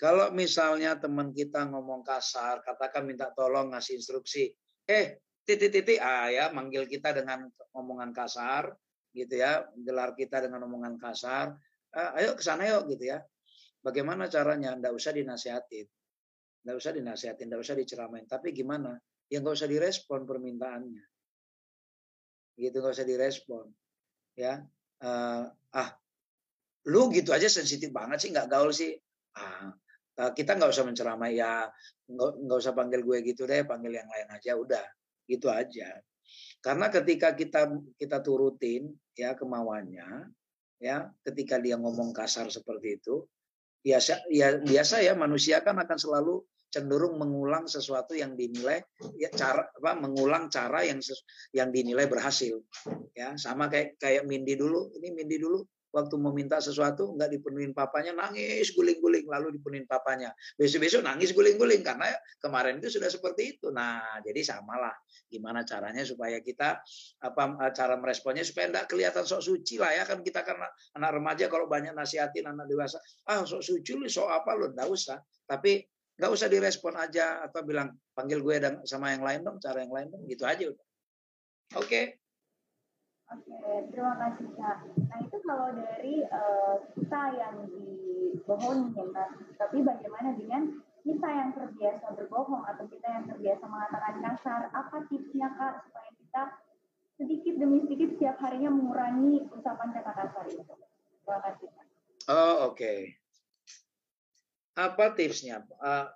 [0.00, 4.48] Kalau misalnya teman kita ngomong kasar, katakan minta tolong ngasih instruksi,
[4.88, 8.72] eh titik-titik ah ya manggil kita dengan omongan kasar
[9.12, 11.52] gitu ya, gelar kita dengan omongan kasar,
[11.92, 13.20] ah, ayo ke sana yuk gitu ya.
[13.80, 14.76] Bagaimana caranya?
[14.76, 15.88] Nggak usah dinasihatin.
[16.64, 18.26] Nggak usah dinasihatin, nggak usah diceramain.
[18.28, 18.96] Tapi gimana?
[19.32, 21.04] Ya nggak usah direspon permintaannya.
[22.60, 23.64] Gitu nggak usah direspon.
[24.36, 24.60] Ya,
[25.04, 25.90] uh, ah
[26.88, 28.96] lu gitu aja sensitif banget sih nggak gaul sih
[29.36, 29.68] ah
[30.16, 31.68] eh, kita nggak usah menceramai ya
[32.08, 34.86] nggak usah panggil gue gitu deh panggil yang lain aja udah
[35.28, 36.00] gitu aja
[36.64, 37.68] karena ketika kita
[38.00, 40.32] kita turutin ya kemauannya
[40.80, 43.28] ya ketika dia ngomong kasar seperti itu
[43.80, 48.78] biasa ya biasa ya manusia kan akan selalu cenderung mengulang sesuatu yang dinilai
[49.18, 51.02] ya cara apa mengulang cara yang
[51.50, 52.62] yang dinilai berhasil.
[53.12, 54.94] Ya sama kayak kayak Mindi dulu.
[54.94, 60.30] Ini Mindi dulu waktu meminta sesuatu nggak dipenuhin papanya nangis guling-guling lalu dipenuhin papanya.
[60.54, 63.74] Besok-besok nangis guling-guling karena kemarin itu sudah seperti itu.
[63.74, 64.94] Nah jadi samalah
[65.26, 66.78] gimana caranya supaya kita
[67.22, 67.42] apa
[67.74, 70.06] cara meresponnya supaya tidak kelihatan sok suci lah ya.
[70.06, 74.30] Kan kita karena anak remaja kalau banyak nasihatin anak dewasa ah sok suci lu sok
[74.30, 74.70] apa lu?
[74.70, 75.18] Nggak usah.
[75.46, 75.82] Tapi
[76.20, 80.12] nggak usah direspon aja atau bilang panggil gue sama yang lain dong cara yang lain
[80.12, 80.86] dong gitu aja udah.
[81.80, 81.86] Oke.
[81.86, 82.19] okay.
[83.30, 83.54] Oke,
[83.94, 84.78] terima kasih Kak.
[85.06, 91.50] Nah itu kalau dari uh, kita yang dibohongi ya Kak, tapi bagaimana dengan kita yang
[91.54, 96.42] terbiasa berbohong atau kita yang terbiasa mengatakan kasar, apa tipsnya Kak supaya kita
[97.22, 100.74] sedikit demi sedikit setiap harinya mengurangi ucapan kata kasar itu?
[101.22, 101.86] Terima kasih Kak.
[102.34, 102.74] Oh oke.
[102.74, 102.98] Okay.
[104.74, 105.62] Apa tipsnya?
[105.78, 106.10] Uh,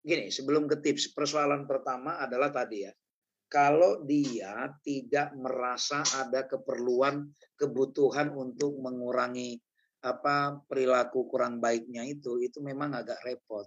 [0.00, 2.92] gini, sebelum ke tips, persoalan pertama adalah tadi ya,
[3.54, 9.62] kalau dia tidak merasa ada keperluan kebutuhan untuk mengurangi
[10.02, 13.62] apa perilaku kurang baiknya itu itu memang agak repot.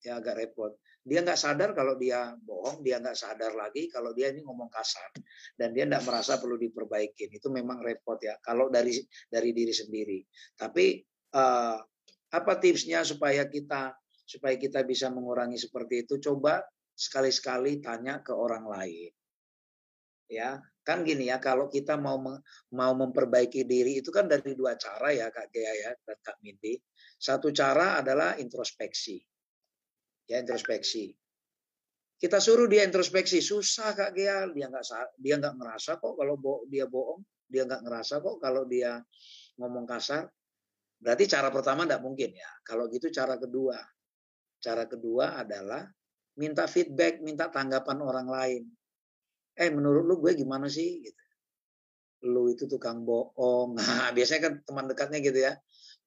[0.00, 0.80] Ya agak repot.
[1.04, 5.12] Dia nggak sadar kalau dia bohong dia nggak sadar lagi kalau dia ini ngomong kasar
[5.60, 8.96] dan dia nggak merasa perlu diperbaiki itu memang repot ya kalau dari
[9.28, 10.24] dari diri sendiri.
[10.56, 11.04] Tapi
[11.36, 11.76] uh,
[12.32, 13.92] apa tipsnya supaya kita
[14.24, 16.16] supaya kita bisa mengurangi seperti itu?
[16.16, 16.64] Coba
[16.96, 19.17] sekali-sekali tanya ke orang lain
[20.28, 22.16] ya kan gini ya kalau kita mau
[22.72, 26.80] mau memperbaiki diri itu kan dari dua cara ya kak Gea ya dan kak Mindi.
[27.18, 29.20] Satu cara adalah introspeksi.
[30.28, 31.12] Ya introspeksi.
[32.18, 34.84] Kita suruh dia introspeksi susah kak Gea dia nggak
[35.20, 39.00] dia nggak ngerasa kok kalau bo, dia bohong dia nggak ngerasa kok kalau dia
[39.60, 40.24] ngomong kasar.
[40.96, 43.76] Berarti cara pertama tidak mungkin ya kalau gitu cara kedua.
[44.56, 45.84] Cara kedua adalah
[46.40, 48.62] minta feedback minta tanggapan orang lain
[49.58, 51.02] eh menurut lu gue gimana sih?
[51.02, 51.22] Gitu.
[52.30, 53.76] Lu itu tukang bohong.
[53.78, 55.52] Nah biasanya kan teman dekatnya gitu ya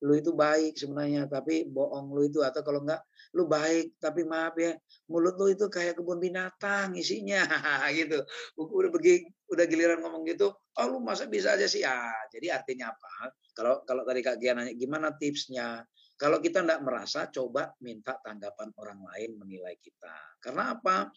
[0.02, 3.06] lu itu baik sebenarnya tapi bohong lu itu atau kalau enggak
[3.38, 4.74] lu baik tapi maaf ya
[5.06, 7.46] mulut lu itu kayak kebun binatang isinya.
[7.96, 8.18] Gitu.
[8.58, 11.86] Udah pergi udah giliran ngomong gitu oh lu masa bisa aja sih?
[11.86, 13.30] Ya jadi artinya apa?
[13.54, 15.86] Kalau kalau tadi kak Gia nanya gimana tipsnya?
[16.18, 20.38] Kalau kita tidak merasa coba minta tanggapan orang lain menilai kita.
[20.38, 21.10] Karena apa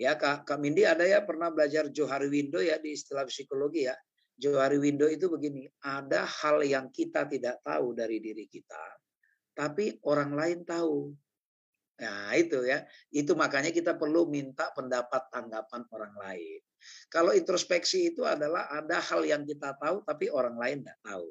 [0.00, 3.92] Ya Kak, Kak Mindi ada ya pernah belajar Johari Window ya di istilah psikologi ya.
[4.40, 8.80] Johari Window itu begini, ada hal yang kita tidak tahu dari diri kita,
[9.52, 11.12] tapi orang lain tahu.
[12.00, 12.80] Nah itu ya,
[13.12, 16.60] itu makanya kita perlu minta pendapat tanggapan orang lain.
[17.12, 21.28] Kalau introspeksi itu adalah ada hal yang kita tahu tapi orang lain tidak tahu.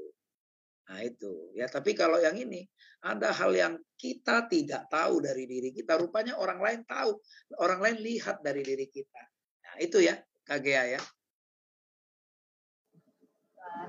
[0.89, 1.69] Nah itu ya.
[1.69, 2.65] Tapi kalau yang ini
[3.05, 7.13] ada hal yang kita tidak tahu dari diri kita, rupanya orang lain tahu,
[7.61, 9.21] orang lain lihat dari diri kita.
[9.63, 11.01] Nah itu ya KGA ya.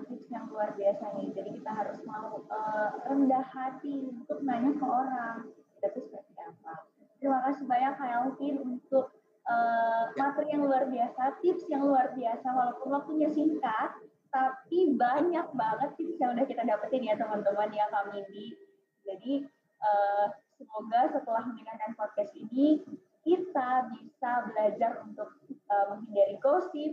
[0.00, 1.28] Tips yang luar biasa nih.
[1.34, 5.36] Jadi kita harus mau uh, rendah hati untuk nanya ke orang.
[5.82, 6.86] Itu seperti apa?
[7.20, 9.19] Terima kasih banyak Kak Elvin untuk
[9.50, 13.98] uh, materi yang luar biasa, tips yang luar biasa, walaupun waktunya singkat
[14.30, 18.54] tapi banyak banget tips yang udah kita dapetin ya teman-teman yang kami di
[19.02, 19.42] jadi
[19.82, 22.78] uh, semoga setelah mendengarkan podcast ini
[23.26, 25.28] kita bisa belajar untuk
[25.68, 26.92] uh, menghindari gosip,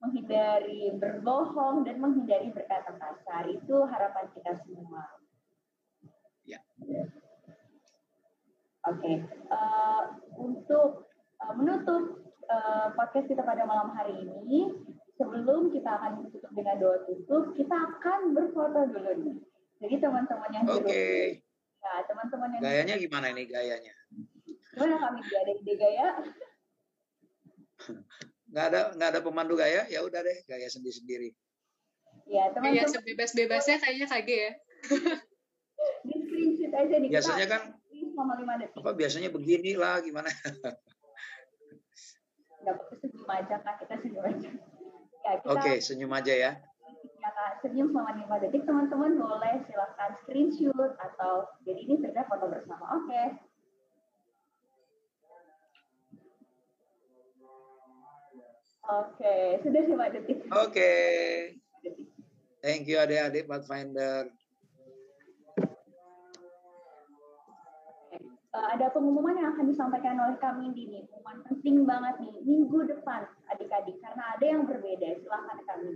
[0.00, 3.44] menghindari berbohong dan menghindari berkata kasar.
[3.52, 5.04] Itu harapan kita semua.
[6.48, 6.60] Ya.
[8.88, 9.16] Oke, okay.
[9.52, 11.07] uh, untuk
[11.42, 12.02] uh, menutup
[12.50, 14.72] uh, podcast kita pada malam hari ini,
[15.18, 19.36] sebelum kita akan tutup dengan doa tutup, kita akan berfoto dulu nih.
[19.78, 20.82] Jadi teman-teman yang Oke.
[20.86, 21.22] Okay.
[21.78, 23.94] Nah, teman-teman yang Gayanya gimana ini gayanya?
[24.74, 26.08] Gimana kami dia ada ide gaya?
[28.48, 31.30] nggak ada nggak ada pemandu gaya, ya udah deh gaya sendiri-sendiri.
[32.26, 32.82] Ya, teman-teman.
[32.82, 34.52] Ya, sebebas-bebasnya kayaknya kage ya.
[36.02, 37.08] di screenshot aja nih.
[37.10, 37.62] Biasanya kan
[38.74, 40.26] Apa biasanya begini lah gimana?
[42.68, 44.50] Dapat senyum aja kak, kita senyum aja.
[45.24, 46.52] Ya, Oke, okay, senyum aja ya.
[47.18, 48.62] Ya, Kak, senyum selama 5 detik.
[48.68, 52.84] Teman-teman boleh silahkan screenshot atau jadi ini sudah foto bersama.
[53.00, 53.08] Oke.
[53.08, 53.26] Okay.
[58.88, 59.44] Oke, okay.
[59.64, 60.38] sudah 5 detik.
[60.48, 60.52] Oke.
[60.68, 61.24] Okay.
[62.60, 64.28] Thank you adik-adik Pathfinder.
[68.64, 73.28] Ada pengumuman yang akan disampaikan oleh kami di nih, pengumuman penting banget nih minggu depan
[73.54, 75.08] adik-adik karena ada yang berbeda.
[75.22, 75.92] Silahkan kami.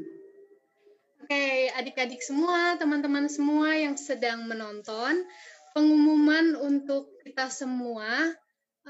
[1.23, 5.23] Oke, okay, adik-adik semua, teman-teman semua yang sedang menonton,
[5.71, 8.35] pengumuman untuk kita semua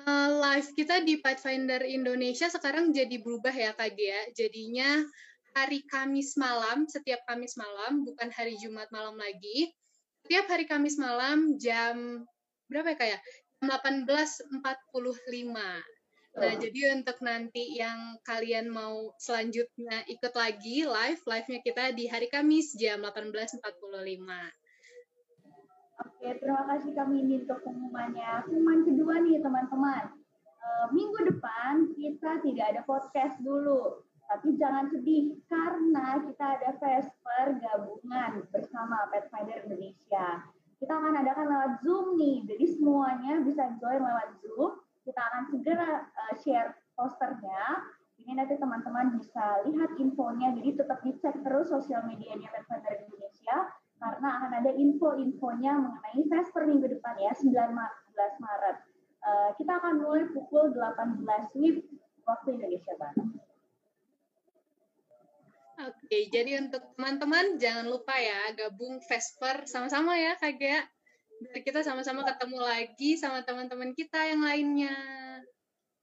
[0.01, 4.21] uh, live kita di Pathfinder Indonesia sekarang jadi berubah ya Kak Gia.
[4.33, 5.05] Jadinya
[5.53, 9.73] hari Kamis malam, setiap Kamis malam, bukan hari Jumat malam lagi.
[10.25, 12.25] Setiap hari Kamis malam jam
[12.73, 13.19] berapa ya Kak ya?
[13.63, 14.43] 18.45.
[16.33, 16.57] Nah, oh.
[16.57, 22.73] jadi untuk nanti yang kalian mau selanjutnya ikut lagi live, live-nya kita di hari Kamis
[22.75, 23.61] jam 18.45.
[26.03, 28.49] Oke, terima kasih kami ini untuk pengumumannya.
[28.49, 30.05] Pengumuman kedua nih teman-teman.
[30.41, 34.01] E, minggu depan kita tidak ada podcast dulu.
[34.27, 40.49] Tapi jangan sedih karena kita ada Vesper gabungan bersama Pathfinder Indonesia.
[40.83, 46.07] Kita akan adakan lewat Zoom nih, jadi semuanya bisa join lewat Zoom kita akan segera
[46.11, 47.87] uh, share posternya.
[48.19, 54.29] Ini nanti teman-teman bisa lihat infonya, jadi tetap dicek terus sosial medianya Pathfinder Indonesia karena
[54.43, 57.55] akan ada info-infonya mengenai Vesper minggu depan ya, 19
[58.43, 58.77] Maret.
[59.23, 61.23] Uh, kita akan mulai pukul 18
[61.55, 61.79] WIB
[62.27, 63.52] waktu Indonesia Barat.
[65.83, 70.83] Oke, jadi untuk teman-teman jangan lupa ya gabung Vesper sama-sama ya Kak Gea
[71.43, 74.95] biar kita sama-sama ketemu lagi sama teman-teman kita yang lainnya.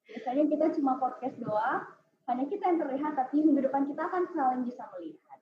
[0.04, 1.96] Biasanya kita cuma podcast doang,
[2.28, 5.40] hanya kita yang terlihat, tapi minggu depan kita akan saling bisa melihat.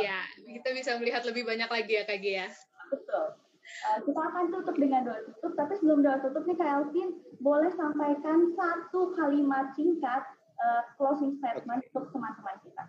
[0.00, 2.46] Iya, kita bisa melihat lebih banyak lagi ya Kak Gia.
[2.88, 3.26] Betul.
[3.66, 7.08] Uh, kita akan tutup dengan doa tutup, tapi sebelum doa tutup nih Kak Elvin,
[7.42, 10.22] boleh sampaikan satu kalimat singkat
[10.62, 11.90] uh, closing statement okay.
[11.92, 12.84] untuk teman-teman kita.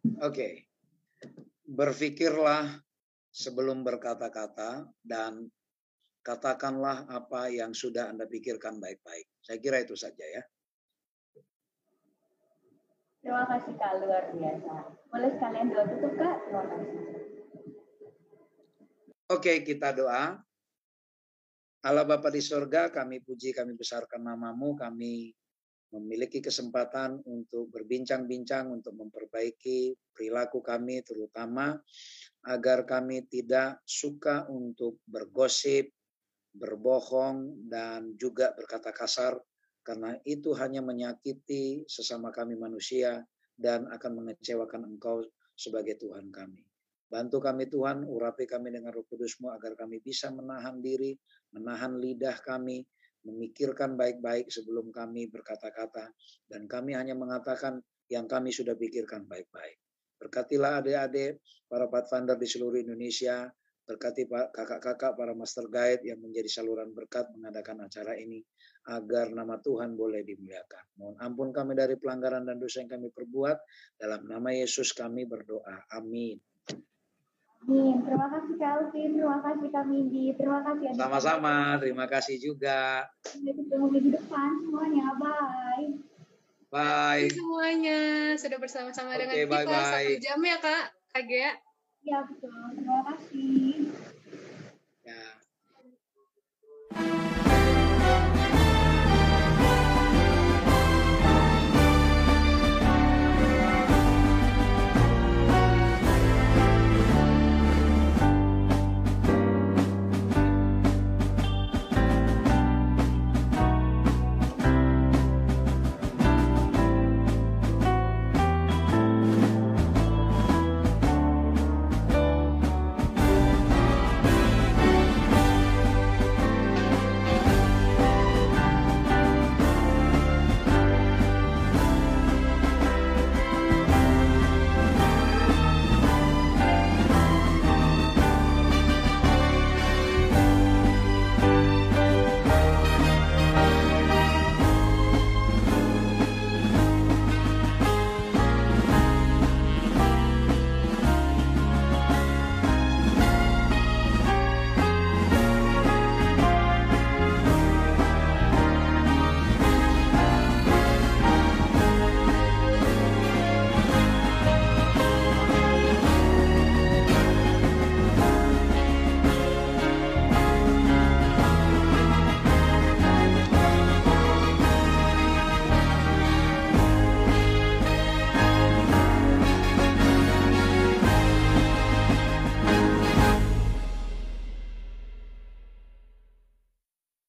[0.00, 0.16] Oke.
[0.20, 0.52] Okay.
[1.70, 2.82] Berpikirlah
[3.30, 5.46] sebelum berkata-kata dan
[6.20, 9.26] katakanlah apa yang sudah Anda pikirkan baik-baik.
[9.40, 10.42] Saya kira itu saja ya.
[13.20, 14.72] Terima kasih Kak, luar biasa.
[15.12, 16.36] Boleh sekalian doa tutup Kak?
[16.48, 17.00] Terima kasih.
[19.30, 20.40] Oke, kita doa.
[21.80, 25.32] Allah Bapa di surga, kami puji, kami besarkan namamu, kami
[25.90, 31.74] memiliki kesempatan untuk berbincang-bincang, untuk memperbaiki perilaku kami, terutama
[32.46, 35.90] agar kami tidak suka untuk bergosip,
[36.54, 39.38] berbohong, dan juga berkata kasar,
[39.82, 43.26] karena itu hanya menyakiti sesama kami manusia
[43.58, 45.26] dan akan mengecewakan Engkau
[45.58, 46.64] sebagai Tuhan kami.
[47.10, 51.18] Bantu kami Tuhan, urapi kami dengan roh kudusmu agar kami bisa menahan diri,
[51.50, 52.86] menahan lidah kami,
[53.24, 56.12] memikirkan baik-baik sebelum kami berkata-kata,
[56.48, 59.78] dan kami hanya mengatakan yang kami sudah pikirkan baik-baik.
[60.20, 63.48] Berkatilah adik-adik, para pathfinder di seluruh Indonesia,
[63.88, 68.44] berkati kakak-kakak, para master guide yang menjadi saluran berkat mengadakan acara ini,
[68.86, 70.84] agar nama Tuhan boleh dimuliakan.
[71.00, 73.58] Mohon ampun kami dari pelanggaran dan dosa yang kami perbuat,
[73.98, 75.90] dalam nama Yesus kami berdoa.
[75.96, 76.38] Amin.
[77.60, 78.00] Amin.
[78.08, 80.84] Terima kasih Kak Alvin, terima kasih Kak Mindi, terima kasih.
[80.96, 83.04] Sama-sama, terima kasih juga.
[83.28, 85.86] Sampai ketemu di depan semuanya, bye.
[86.72, 87.28] Bye.
[87.28, 88.00] Terima kasih semuanya
[88.40, 89.84] sudah bersama-sama okay, dengan kita bye -bye.
[89.92, 91.52] satu jam ya Kak, Kak iya
[92.00, 93.92] Ya betul, terima kasih.
[95.04, 95.24] Ya.